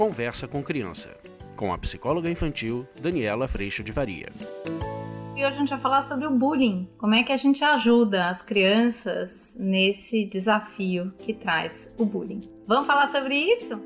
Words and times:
Conversa 0.00 0.48
com 0.48 0.62
Criança, 0.62 1.14
com 1.54 1.74
a 1.74 1.76
psicóloga 1.76 2.30
infantil 2.30 2.88
Daniela 3.02 3.46
Freixo 3.46 3.84
de 3.84 3.92
Varia. 3.92 4.30
E 5.36 5.44
hoje 5.44 5.56
a 5.56 5.58
gente 5.58 5.68
vai 5.68 5.78
falar 5.78 6.00
sobre 6.00 6.26
o 6.26 6.30
bullying. 6.30 6.88
Como 6.96 7.14
é 7.14 7.22
que 7.22 7.30
a 7.30 7.36
gente 7.36 7.62
ajuda 7.62 8.30
as 8.30 8.40
crianças 8.40 9.54
nesse 9.58 10.24
desafio 10.24 11.12
que 11.18 11.34
traz 11.34 11.92
o 11.98 12.06
bullying? 12.06 12.40
Vamos 12.66 12.86
falar 12.86 13.08
sobre 13.08 13.34
isso? 13.34 13.78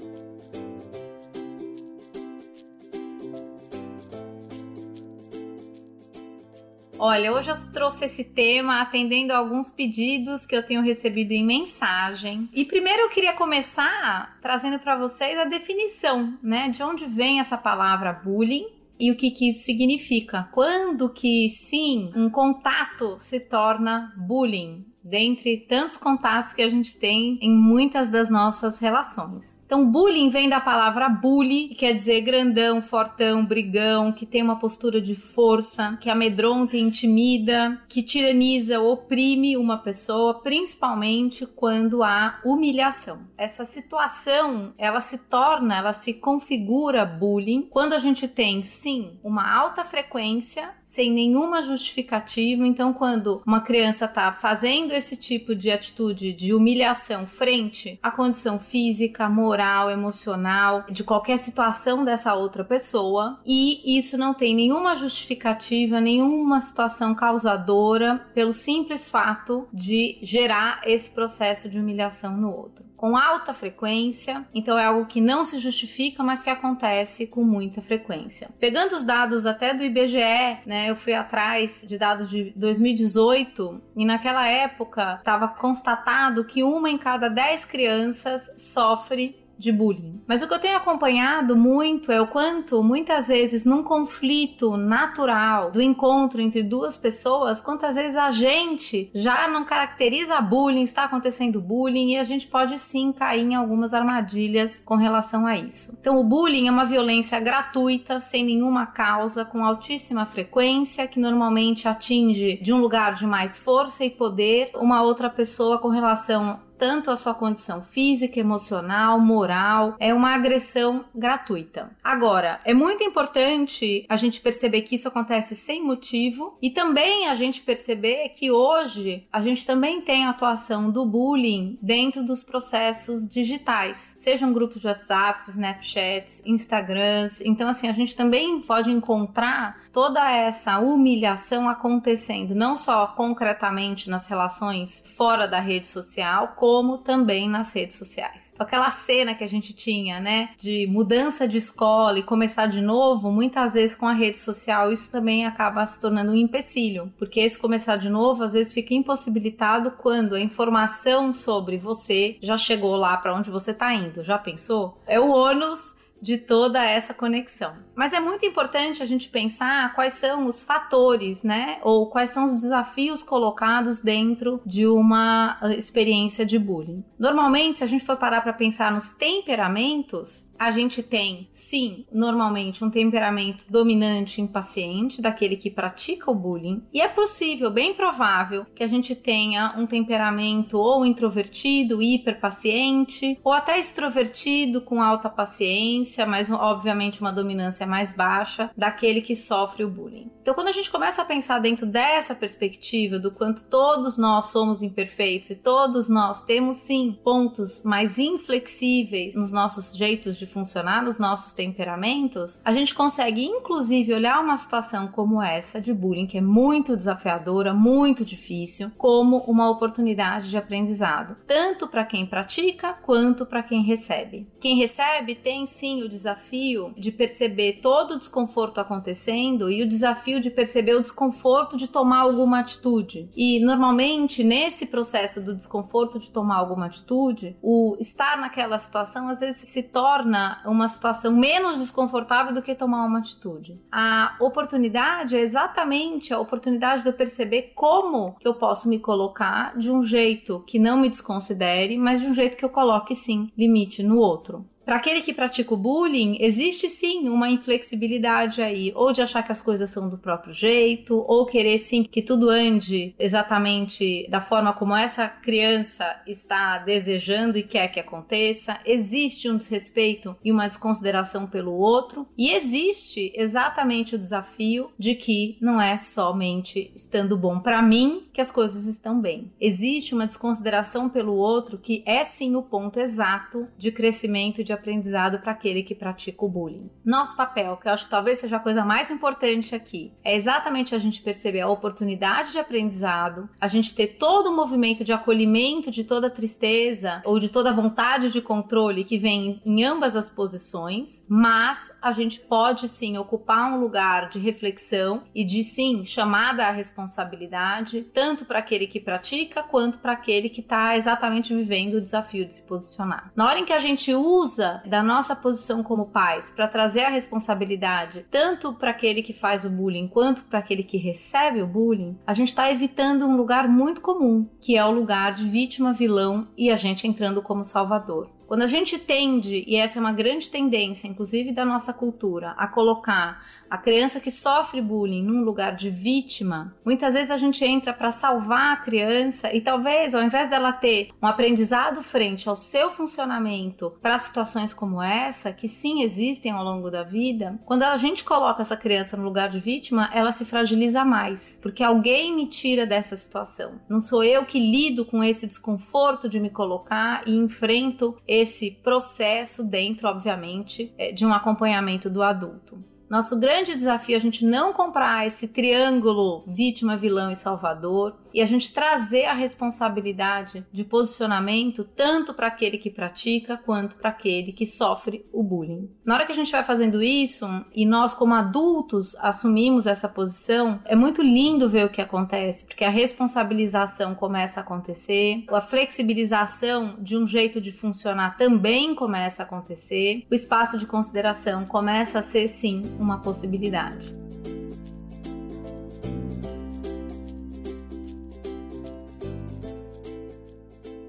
Olha, 7.07 7.34
hoje 7.34 7.50
eu 7.50 7.71
trouxe 7.71 8.07
esse 8.07 8.25
tema 8.25 8.80
atendendo 8.80 9.34
a 9.34 9.37
alguns 9.37 9.70
pedidos 9.70 10.47
que 10.47 10.56
eu 10.56 10.65
tenho 10.65 10.80
recebido 10.80 11.33
em 11.33 11.45
mensagem. 11.45 12.48
E 12.51 12.65
primeiro 12.65 13.02
eu 13.02 13.11
queria 13.11 13.34
começar 13.34 14.38
trazendo 14.41 14.78
para 14.78 14.97
vocês 14.97 15.38
a 15.38 15.45
definição, 15.45 16.38
né, 16.42 16.70
de 16.70 16.83
onde 16.83 17.05
vem 17.05 17.41
essa 17.41 17.59
palavra 17.59 18.11
bullying 18.11 18.64
e 18.98 19.12
o 19.12 19.16
que, 19.16 19.30
que 19.33 19.51
isso 19.51 19.64
significa. 19.64 20.48
Quando 20.51 21.12
que 21.12 21.51
sim, 21.51 22.11
um 22.16 22.30
contato 22.30 23.19
se 23.20 23.39
torna 23.39 24.14
bullying, 24.16 24.86
dentre 25.05 25.59
tantos 25.69 25.98
contatos 25.98 26.55
que 26.55 26.62
a 26.62 26.70
gente 26.70 26.98
tem 26.98 27.39
em 27.42 27.55
muitas 27.55 28.09
das 28.11 28.30
nossas 28.30 28.78
relações. 28.78 29.62
Então, 29.74 29.91
bullying 29.91 30.30
vem 30.30 30.48
da 30.48 30.60
palavra 30.60 31.09
bully, 31.09 31.66
que 31.70 31.74
quer 31.74 31.95
dizer 31.95 32.20
grandão, 32.20 32.80
fortão, 32.80 33.45
brigão, 33.45 34.12
que 34.12 34.24
tem 34.24 34.41
uma 34.41 34.55
postura 34.55 35.00
de 35.00 35.16
força, 35.16 35.98
que 36.00 36.09
amedronta 36.09 36.77
e 36.77 36.80
intimida, 36.80 37.83
que 37.88 38.00
tiraniza, 38.00 38.80
oprime 38.80 39.56
uma 39.56 39.77
pessoa, 39.77 40.34
principalmente 40.34 41.45
quando 41.45 42.05
há 42.05 42.39
humilhação. 42.45 43.22
Essa 43.36 43.64
situação, 43.64 44.72
ela 44.78 45.00
se 45.00 45.19
torna, 45.19 45.77
ela 45.77 45.92
se 45.92 46.14
configura 46.14 47.05
bullying 47.05 47.62
quando 47.62 47.95
a 47.95 47.98
gente 47.98 48.28
tem, 48.28 48.62
sim, 48.62 49.19
uma 49.25 49.52
alta 49.52 49.84
frequência 49.84 50.72
sem 50.95 51.11
nenhuma 51.11 51.61
justificativa. 51.61 52.64
Então, 52.64 52.92
quando 52.92 53.42
uma 53.45 53.61
criança 53.61 54.05
está 54.05 54.30
fazendo 54.33 54.92
esse 54.92 55.17
tipo 55.17 55.52
de 55.52 55.69
atitude 55.69 56.33
de 56.33 56.55
humilhação 56.55 57.27
frente 57.27 57.98
à 58.00 58.12
condição 58.12 58.61
física, 58.61 59.28
moral, 59.28 59.64
emocional, 59.91 60.84
de 60.91 61.05
qualquer 61.05 61.39
situação 61.39 62.05
dessa 62.05 62.34
outra 62.34 62.65
pessoa, 62.65 63.41
e 63.45 63.97
isso 63.98 64.19
não 64.19 64.34
tem 64.34 64.55
nenhuma 64.55 64.97
justificativa, 64.97 66.01
nenhuma 66.01 66.61
situação 66.61 67.15
causadora, 67.15 68.27
pelo 68.35 68.53
simples 68.53 69.11
fato 69.11 69.69
de 69.73 70.19
gerar 70.23 70.81
esse 70.85 71.11
processo 71.11 71.69
de 71.69 71.79
humilhação 71.79 72.37
no 72.37 72.51
outro 72.51 72.85
com 73.05 73.19
alta 73.19 73.53
frequência, 73.53 74.47
então 74.55 74.79
é 74.79 74.87
algo 74.87 75.05
que 75.05 75.20
não 75.20 75.45
se 75.45 75.59
justifica, 75.59 76.23
mas 76.23 76.42
que 76.42 76.48
acontece 76.48 77.27
com 77.27 77.45
muita 77.45 77.83
frequência. 77.83 78.48
Pegando 78.59 78.95
os 78.95 79.05
dados 79.05 79.45
até 79.45 79.75
do 79.75 79.85
IBGE, 79.85 80.61
né, 80.65 80.89
eu 80.89 80.97
fui 80.97 81.12
atrás 81.12 81.85
de 81.87 81.98
dados 81.98 82.31
de 82.31 82.55
2018 82.57 83.83
e 83.95 84.07
naquela 84.07 84.48
época 84.48 85.17
estava 85.19 85.48
constatado 85.48 86.47
que 86.47 86.62
uma 86.62 86.89
em 86.89 86.97
cada 86.97 87.29
dez 87.29 87.67
crianças 87.67 88.51
sofre 88.57 89.37
de 89.58 89.72
bullying. 89.72 90.22
Mas 90.27 90.42
o 90.42 90.48
que 90.48 90.55
eu 90.55 90.58
tenho 90.58 90.77
acompanhado 90.77 91.56
muito 91.56 92.10
é 92.10 92.20
o 92.20 92.27
quanto, 92.27 92.83
muitas 92.83 93.28
vezes, 93.28 93.64
num 93.64 93.83
conflito 93.83 94.77
natural 94.77 95.70
do 95.70 95.83
encontro 95.83 96.41
entre 96.41 96.62
duas 96.62 96.96
pessoas, 96.96 97.61
quantas 97.61 97.94
vezes 97.94 98.16
a 98.16 98.30
gente 98.30 99.11
já 99.14 99.46
não 99.48 99.64
caracteriza 99.64 100.41
bullying, 100.41 100.83
está 100.83 101.05
acontecendo 101.05 101.61
bullying 101.61 102.12
e 102.12 102.16
a 102.16 102.24
gente 102.24 102.46
pode 102.46 102.78
sim 102.78 103.12
cair 103.12 103.42
em 103.42 103.55
algumas 103.55 103.92
armadilhas 103.92 104.80
com 104.84 104.96
relação 104.96 105.46
a 105.46 105.56
isso. 105.56 105.95
Então, 106.00 106.18
o 106.18 106.24
bullying 106.24 106.68
é 106.68 106.70
uma 106.70 106.86
violência 106.86 107.39
gratuita, 107.39 108.20
sem 108.20 108.45
nenhuma 108.45 108.86
causa, 108.86 109.45
com 109.45 109.64
altíssima 109.64 110.27
frequência, 110.27 111.06
que 111.06 111.20
normalmente 111.20 111.86
atinge 111.86 112.56
de 112.62 112.73
um 112.73 112.80
lugar 112.80 113.14
de 113.14 113.27
mais 113.27 113.58
força 113.58 114.05
e 114.05 114.11
poder 114.11 114.70
uma 114.74 115.02
outra 115.02 115.29
pessoa 115.29 115.79
com 115.79 115.89
relação 115.89 116.61
tanto 116.84 117.11
a 117.11 117.17
sua 117.17 117.33
condição 117.33 117.80
física, 117.80 118.39
emocional, 118.39 119.18
moral, 119.18 119.96
é 119.98 120.12
uma 120.12 120.34
agressão 120.34 121.06
gratuita. 121.14 121.90
Agora, 122.05 122.61
é 122.62 122.74
muito 122.74 123.02
importante 123.02 124.05
a 124.06 124.18
gente 124.18 124.42
perceber 124.42 124.83
que 124.83 124.96
isso 124.96 125.08
acontece 125.08 125.56
sem 125.56 125.83
motivo 125.83 126.58
e 126.61 126.68
também 126.68 127.27
a 127.27 127.36
gente 127.36 127.62
perceber 127.62 128.28
que 128.34 128.50
hoje 128.50 129.26
a 129.32 129.40
gente 129.40 129.67
também 129.67 130.02
tem 130.02 130.26
a 130.26 130.31
atuação 130.31 130.90
do 130.90 131.06
bullying 131.06 131.78
dentro 131.81 132.23
dos 132.23 132.44
processos 132.44 133.26
digitais, 133.26 134.14
sejam 134.19 134.52
grupos 134.52 134.82
de 134.82 134.87
WhatsApp, 134.87 135.49
Snapchats, 135.49 136.43
Instagrams. 136.44 137.40
Então, 137.40 137.67
assim, 137.67 137.88
a 137.88 137.94
gente 137.94 138.14
também 138.14 138.61
pode 138.61 138.90
encontrar 138.90 139.83
toda 139.94 140.28
essa 140.28 140.81
humilhação 140.81 141.69
acontecendo, 141.69 142.52
não 142.52 142.76
só 142.76 143.06
concretamente 143.06 144.10
nas 144.10 144.26
relações 144.26 145.00
fora 145.16 145.46
da 145.46 145.60
rede 145.60 145.87
social, 145.87 146.55
como 146.56 146.99
também 146.99 147.49
nas 147.49 147.72
redes 147.72 147.96
sociais. 147.96 148.52
Aquela 148.58 148.90
cena 148.90 149.37
que 149.37 149.44
a 149.44 149.49
gente 149.49 149.72
tinha, 149.72 150.19
né, 150.19 150.50
de 150.58 150.88
mudança 150.90 151.46
de 151.46 151.58
escola 151.58 152.19
e 152.19 152.25
começar 152.25 152.66
de 152.66 152.81
novo, 152.81 153.31
muitas 153.31 153.72
vezes 153.72 153.96
com 153.96 154.08
a 154.08 154.12
rede 154.12 154.40
social, 154.40 154.93
isso 154.93 155.12
também 155.12 155.46
acaba 155.46 155.87
se 155.87 156.00
tornando 156.00 156.32
um 156.32 156.37
empecilho, 156.37 157.12
porque 157.16 157.38
esse 157.38 157.56
começar 157.56 157.96
de 157.96 158.08
novo 158.08 158.43
às 158.43 158.52
vezes 158.52 158.75
fica 158.75 158.94
impossibilitado 158.94 159.93
quando 159.93 160.34
a 160.34 160.40
informação 160.40 161.32
sobre 161.32 161.78
você 161.78 162.37
já 162.43 162.58
chegou 162.58 162.96
lá 162.96 163.16
para 163.16 163.34
onde 163.34 163.49
você 163.49 163.70
está 163.70 163.94
indo. 163.94 164.25
Já 164.25 164.38
pensou? 164.38 164.99
É 165.06 165.20
o 165.20 165.31
ônus 165.31 165.94
de 166.25 166.38
toda 166.38 166.82
essa 166.82 167.12
conexão. 167.12 167.75
Mas 167.94 168.14
é 168.14 168.19
muito 168.19 168.46
importante 168.46 169.02
a 169.02 169.06
gente 169.06 169.29
pensar 169.29 169.94
quais 169.94 170.14
são 170.14 170.46
os 170.46 170.64
fatores, 170.64 171.43
né? 171.43 171.79
Ou 171.82 172.06
quais 172.08 172.31
são 172.31 172.46
os 172.46 172.62
desafios 172.62 173.23
colocados 173.23 174.00
dentro 174.00 174.58
de 174.64 174.87
uma 174.87 175.58
eh, 175.62 175.76
experiência 175.76 176.46
de 176.46 176.58
bullying. 176.58 177.05
Normalmente, 177.19 177.79
se 177.79 177.85
a 177.85 177.87
gente 177.87 178.06
for 178.06 178.17
parar 178.17 178.40
para 178.40 178.55
pensar 178.55 178.90
nos 178.90 179.11
temperamentos, 179.11 180.46
a 180.59 180.70
gente 180.70 181.03
tem, 181.03 181.49
sim, 181.53 182.06
normalmente 182.12 182.85
um 182.85 182.91
temperamento 182.91 183.65
dominante 183.69 184.41
impaciente, 184.41 185.20
daquele 185.20 185.56
que 185.56 185.70
pratica 185.70 186.31
o 186.31 186.35
bullying, 186.35 186.82
e 186.93 187.00
é 187.00 187.09
possível, 187.09 187.70
bem 187.70 187.94
provável, 187.94 188.67
que 188.75 188.82
a 188.82 188.87
gente 188.87 189.15
tenha 189.15 189.75
um 189.76 189.87
temperamento 189.87 190.79
ou 190.79 191.05
introvertido, 191.05 192.03
hiperpaciente, 192.03 193.38
ou 193.43 193.53
até 193.53 193.79
extrovertido 193.79 194.81
com 194.81 195.03
alta 195.03 195.29
paciência, 195.29 196.26
mas 196.26 196.50
obviamente 196.50 197.21
uma 197.21 197.32
dominância 197.32 197.87
mais 197.87 198.12
baixa, 198.12 198.71
daquele 198.76 199.21
que 199.21 199.37
sofre 199.37 199.85
o 199.85 199.91
bullying. 199.91 200.31
Então, 200.41 200.55
quando 200.55 200.69
a 200.69 200.73
gente 200.73 200.91
começa 200.91 201.23
a 201.23 201.25
pensar 201.25 201.59
dentro 201.59 201.87
dessa 201.87 202.35
perspectiva 202.35 203.19
do 203.19 203.31
quanto 203.31 203.65
todos 203.65 204.19
nós 204.19 204.47
somos 204.47 204.82
imperfeitos 204.82 205.50
e 205.50 205.56
todos 205.56 206.09
nós 206.09 206.44
temos 206.44 206.79
sim 206.79 207.19
pontos 207.25 207.82
mais 207.82 208.19
inflexíveis 208.19 209.35
nos 209.35 209.50
nossos 209.50 209.97
jeitos 209.97 210.37
de 210.37 210.44
de 210.44 210.52
funcionar 210.52 211.02
nos 211.02 211.19
nossos 211.19 211.52
temperamentos, 211.52 212.60
a 212.64 212.72
gente 212.72 212.94
consegue 212.94 213.44
inclusive 213.44 214.12
olhar 214.12 214.40
uma 214.40 214.56
situação 214.56 215.08
como 215.08 215.43
essa 215.43 215.81
de 215.81 215.93
bullying, 215.93 216.26
que 216.26 216.38
é 216.38 216.40
muito 216.40 216.96
desafiadora, 216.96 217.72
muito 217.72 218.25
difícil, 218.25 218.90
como 218.96 219.38
uma 219.38 219.70
oportunidade 219.70 220.50
de 220.50 220.56
aprendizado, 220.56 221.37
tanto 221.46 221.88
para 221.88 222.05
quem 222.05 222.26
pratica 222.26 222.93
quanto 222.93 223.46
para 223.46 223.62
quem 223.62 223.82
recebe. 223.82 224.46
Quem 224.60 224.76
recebe 224.76 225.34
tem 225.34 225.66
sim 225.66 226.02
o 226.02 226.08
desafio 226.08 226.93
de 226.96 227.11
perceber 227.11 227.81
todo 227.82 228.12
o 228.12 228.19
desconforto 228.19 228.81
acontecendo 228.81 229.70
e 229.70 229.82
o 229.82 229.88
desafio 229.88 230.40
de 230.40 230.50
perceber 230.50 230.94
o 230.94 231.02
desconforto 231.02 231.76
de 231.76 231.88
tomar 231.88 232.20
alguma 232.20 232.61
atitude. 232.61 233.29
E 233.35 233.61
normalmente 233.61 234.44
nesse 234.44 234.87
processo 234.87 235.40
do 235.40 235.55
desconforto 235.55 236.19
de 236.19 236.31
tomar 236.31 236.56
alguma 236.56 236.87
atitude, 236.87 237.56
o 237.62 237.97
estar 237.99 238.37
naquela 238.38 238.79
situação 238.79 239.29
às 239.29 239.40
vezes 239.40 239.69
se 239.69 239.82
torna 239.82 240.34
torna 240.35 240.61
uma 240.67 240.89
situação 240.89 241.33
menos 241.33 241.79
desconfortável 241.79 242.53
do 242.53 242.63
que 242.63 242.75
tomar 242.75 243.05
uma 243.05 243.21
atitude. 243.21 243.81
A 243.91 244.37
oportunidade 244.41 245.37
é 245.37 245.41
exatamente 245.41 246.35
a 246.35 246.41
oportunidade 246.41 247.03
de 247.03 247.09
eu 247.09 247.13
perceber 247.13 247.73
como 247.75 248.35
eu 248.45 248.55
posso 248.55 248.89
me 248.89 248.99
colocar 248.99 249.77
de 249.79 249.91
um 249.91 250.03
jeito 250.03 250.65
que 250.67 250.79
não 250.79 250.99
me 250.99 251.09
desconsidere, 251.09 251.97
mas 251.97 252.21
de 252.21 252.27
um 252.27 252.35
jeito 252.35 252.57
que 252.57 252.65
eu 252.65 252.71
coloque 252.71 253.15
sim 253.15 253.51
limite 253.57 254.03
no 254.03 254.19
outro. 254.19 254.67
Para 254.85 254.97
aquele 254.97 255.23
que 255.23 255.33
pratica 255.33 255.73
o 255.73 255.79
bullying, 255.79 256.37
existe 256.41 256.91
sim 256.91 257.29
uma 257.29 257.51
inflexibilidade 257.51 258.61
aí, 258.61 258.93
ou 258.95 259.13
de 259.13 259.23
achar 259.23 259.43
que 259.43 259.53
as 259.53 259.63
coisas 259.63 259.91
são 259.91 260.09
do 260.09 260.19
próprio 260.19 260.53
jeito, 260.53 261.25
ou 261.27 261.47
querer 261.47 261.79
sim 261.79 262.03
que 262.03 262.21
tudo 262.21 262.51
ande 262.51 263.15
exatamente 263.19 264.29
da 264.29 264.43
forma 264.43 264.75
como 264.75 264.95
essa 264.95 265.27
criança 265.27 266.21
está 266.27 266.79
desejando 266.79 267.57
e 267.57 267.63
quer 267.63 267.89
que 267.89 267.99
aconteça. 267.99 268.79
Existe 268.85 269.49
um 269.49 269.57
desrespeito 269.57 270.37
e 270.45 270.53
uma 270.53 270.69
desconsideração 270.69 271.47
pelo 271.47 271.73
outro, 271.73 272.27
e 272.37 272.51
existe 272.51 273.33
exatamente 273.35 274.15
o 274.15 274.19
desafio 274.19 274.91
de 274.99 275.15
que 275.15 275.57
não 275.61 275.81
é 275.81 275.97
somente 275.97 276.93
estando 276.95 277.39
bom 277.39 277.59
para 277.59 277.81
mim 277.81 278.29
que 278.35 278.41
as 278.41 278.51
coisas 278.51 278.87
estão 278.87 279.19
bem. 279.19 279.51
Existe 279.59 280.15
uma 280.15 280.27
desconsideração 280.27 281.09
pelo 281.09 281.35
outro 281.35 281.79
que 281.79 282.03
é 282.05 282.25
sim 282.25 282.55
o 282.55 282.63
ponto 282.63 283.01
exato 283.01 283.67
de 283.79 283.91
crescimento 283.91 284.61
e 284.61 284.65
de 284.65 284.74
aprendizado 284.75 285.38
para 285.38 285.53
aquele 285.53 285.82
que 285.82 285.94
pratica 285.94 286.44
o 286.44 286.49
bullying. 286.49 286.91
Nosso 287.05 287.37
papel, 287.37 287.76
que 287.76 287.88
eu 287.88 287.93
acho 287.93 288.05
que 288.05 288.11
talvez 288.11 288.38
seja 288.38 288.56
a 288.56 288.61
coisa 288.61 288.85
mais 288.85 289.11
importante 289.11 289.75
aqui, 289.75 290.12
é 290.25 290.37
exatamente 290.37 290.94
a 290.94 290.99
gente 290.99 291.23
perceber 291.23 291.61
a 291.61 291.69
oportunidade 291.69 292.53
de 292.53 292.59
aprendizado, 292.59 293.49
a 293.61 293.69
gente 293.69 293.94
ter 293.94 294.19
todo 294.19 294.49
o 294.49 294.56
movimento 294.56 295.05
de 295.05 295.12
acolhimento 295.12 295.91
de 295.91 296.05
toda 296.05 296.31
tristeza 296.31 297.23
ou 297.25 297.38
de 297.38 297.49
toda 297.49 297.73
vontade 297.73 298.31
de 298.31 298.41
controle 298.41 299.05
que 299.05 299.19
vem 299.19 299.61
em 299.65 299.85
ambas 299.85 300.17
as 300.17 300.29
posições, 300.31 301.25
mas 301.29 301.79
a 302.00 302.12
gente 302.12 302.41
pode 302.41 302.88
sim 302.88 303.17
ocupar 303.17 303.73
um 303.73 303.81
lugar 303.81 304.29
de 304.29 304.38
reflexão 304.38 305.23
e 305.35 305.44
de 305.44 305.62
sim 305.62 306.05
chamada 306.05 306.67
à 306.67 306.71
responsabilidade, 306.71 308.03
tanto 308.12 308.44
para 308.44 308.59
aquele 308.59 308.87
que 308.87 309.00
pratica 309.00 309.62
quanto 309.62 309.99
para 309.99 310.12
aquele 310.12 310.49
que 310.49 310.61
está 310.61 310.97
exatamente 310.97 311.55
vivendo 311.55 311.94
o 311.94 312.00
desafio 312.00 312.44
de 312.44 312.56
se 312.56 312.62
posicionar. 312.62 313.32
Na 313.35 313.47
hora 313.47 313.59
em 313.59 313.65
que 313.65 313.73
a 313.73 313.79
gente 313.79 314.15
usa 314.15 314.63
da 314.87 315.02
nossa 315.02 315.34
posição 315.34 315.82
como 315.82 316.06
pais 316.06 316.50
para 316.50 316.69
trazer 316.69 317.05
a 317.05 317.11
responsabilidade 317.11 318.26
tanto 318.31 318.72
para 318.72 318.90
aquele 318.90 319.22
que 319.22 319.32
faz 319.32 319.64
o 319.64 319.70
bullying 319.70 320.08
quanto 320.08 320.43
para 320.44 320.58
aquele 320.58 320.82
que 320.82 320.96
recebe 320.96 321.62
o 321.62 321.66
bullying, 321.66 322.19
a 322.26 322.32
gente 322.32 322.49
está 322.49 322.70
evitando 322.70 323.26
um 323.26 323.37
lugar 323.37 323.69
muito 323.69 324.00
comum, 324.00 324.49
que 324.61 324.76
é 324.76 324.84
o 324.84 324.90
lugar 324.90 325.34
de 325.34 325.49
vítima, 325.49 325.93
vilão 325.93 326.49
e 326.56 326.70
a 326.70 326.76
gente 326.76 327.06
entrando 327.06 327.43
como 327.43 327.64
salvador. 327.64 328.31
Quando 328.46 328.62
a 328.62 328.67
gente 328.67 328.99
tende, 328.99 329.64
e 329.67 329.76
essa 329.76 329.99
é 329.99 330.00
uma 330.00 330.12
grande 330.12 330.50
tendência, 330.50 331.08
inclusive 331.08 331.52
da 331.52 331.64
nossa 331.64 331.93
cultura, 331.93 332.50
a 332.56 332.67
colocar 332.67 333.43
a 333.70 333.79
criança 333.79 334.20
que 334.20 334.31
sofre 334.31 334.81
bullying 334.81 335.25
num 335.25 335.43
lugar 335.43 335.75
de 335.75 335.91
vítima, 335.91 336.75
muitas 336.85 337.14
vezes 337.14 337.31
a 337.31 337.38
gente 337.38 337.64
entra 337.64 337.93
para 337.93 338.12
salvar 338.12 338.73
a 338.73 338.76
criança 338.76 339.52
e 339.52 339.61
talvez 339.61 340.14
ao 340.14 340.23
invés 340.23 340.49
dela 340.49 340.73
ter 340.73 341.08
um 341.20 341.26
aprendizado 341.26 342.02
frente 342.02 342.49
ao 342.49 342.56
seu 342.56 342.91
funcionamento 342.91 343.93
para 344.00 344.19
situações 344.19 344.73
como 344.73 345.02
essa, 345.02 345.52
que 345.52 345.67
sim 345.67 346.02
existem 346.02 346.52
ao 346.52 346.62
longo 346.62 346.90
da 346.90 347.02
vida, 347.02 347.58
quando 347.64 347.82
a 347.82 347.97
gente 347.97 348.25
coloca 348.25 348.62
essa 348.62 348.76
criança 348.76 349.17
no 349.17 349.25
lugar 349.25 349.49
de 349.49 349.58
vítima, 349.58 350.11
ela 350.12 350.31
se 350.31 350.44
fragiliza 350.44 351.05
mais, 351.05 351.58
porque 351.61 351.82
alguém 351.82 352.35
me 352.35 352.47
tira 352.47 352.87
dessa 352.87 353.17
situação. 353.17 353.81
Não 353.88 354.00
sou 354.00 354.23
eu 354.23 354.44
que 354.44 354.58
lido 354.58 355.05
com 355.05 355.25
esse 355.25 355.47
desconforto 355.47 356.29
de 356.29 356.38
me 356.38 356.50
colocar 356.50 357.23
e 357.26 357.35
enfrento 357.37 358.17
esse 358.41 358.71
processo 358.71 359.63
dentro, 359.63 360.09
obviamente, 360.09 360.93
é, 360.99 361.13
de 361.13 361.25
um 361.25 361.33
acompanhamento 361.33 362.09
do 362.11 362.23
adulto. 362.23 362.83
Nosso 363.09 363.39
grande 363.39 363.75
desafio 363.75 364.15
é 364.15 364.19
a 364.19 364.21
gente 364.21 364.45
não 364.45 364.73
comprar 364.73 365.27
esse 365.27 365.47
triângulo 365.47 366.45
vítima, 366.47 366.97
vilão 366.97 367.31
e 367.31 367.37
salvador 367.37 368.17
e 368.35 368.43
a 368.43 368.47
gente 368.47 368.75
trazer 368.75 369.27
a 369.27 369.33
responsabilidade 369.33 370.67
de 370.73 370.83
posicionamento 370.83 371.85
tanto 371.85 372.35
para 372.35 372.49
aquele 372.49 372.77
que 372.77 372.91
pratica 372.91 373.57
quanto 373.57 373.95
para 373.95 374.11
aquele 374.11 374.53
que 374.53 374.67
sofre 374.67 375.25
o 375.33 375.41
bullying. 375.41 375.89
Na 376.05 376.15
hora 376.15 376.27
que 376.27 376.33
a 376.33 376.35
gente 376.35 376.51
vai 376.51 376.65
fazendo 376.65 377.01
isso 377.01 377.47
e 377.73 377.87
nós 377.87 378.13
como 378.13 378.35
adultos 378.35 379.15
assumimos 379.21 379.87
essa 379.87 380.09
posição, 380.09 380.81
é 380.85 380.97
muito 380.97 381.23
lindo 381.23 381.71
ver 381.71 381.87
o 381.87 381.91
que 381.91 382.01
acontece, 382.01 382.67
porque 382.67 382.85
a 382.85 382.91
responsabilização 382.91 384.17
começa 384.17 384.59
a 384.59 384.65
acontecer, 384.65 385.45
a 385.49 385.61
flexibilização 385.61 386.97
de 386.99 387.17
um 387.17 387.29
jeito 387.29 387.61
de 387.61 387.71
funcionar 387.71 388.37
também 388.37 388.97
começa 388.97 389.43
a 389.43 389.47
acontecer, 389.47 390.27
o 390.29 390.35
espaço 390.35 390.77
de 390.77 390.87
consideração 390.87 391.65
começa 391.67 392.19
a 392.19 392.23
ser 392.23 392.49
sim 392.49 392.83
uma 392.99 393.21
possibilidade. 393.21 394.24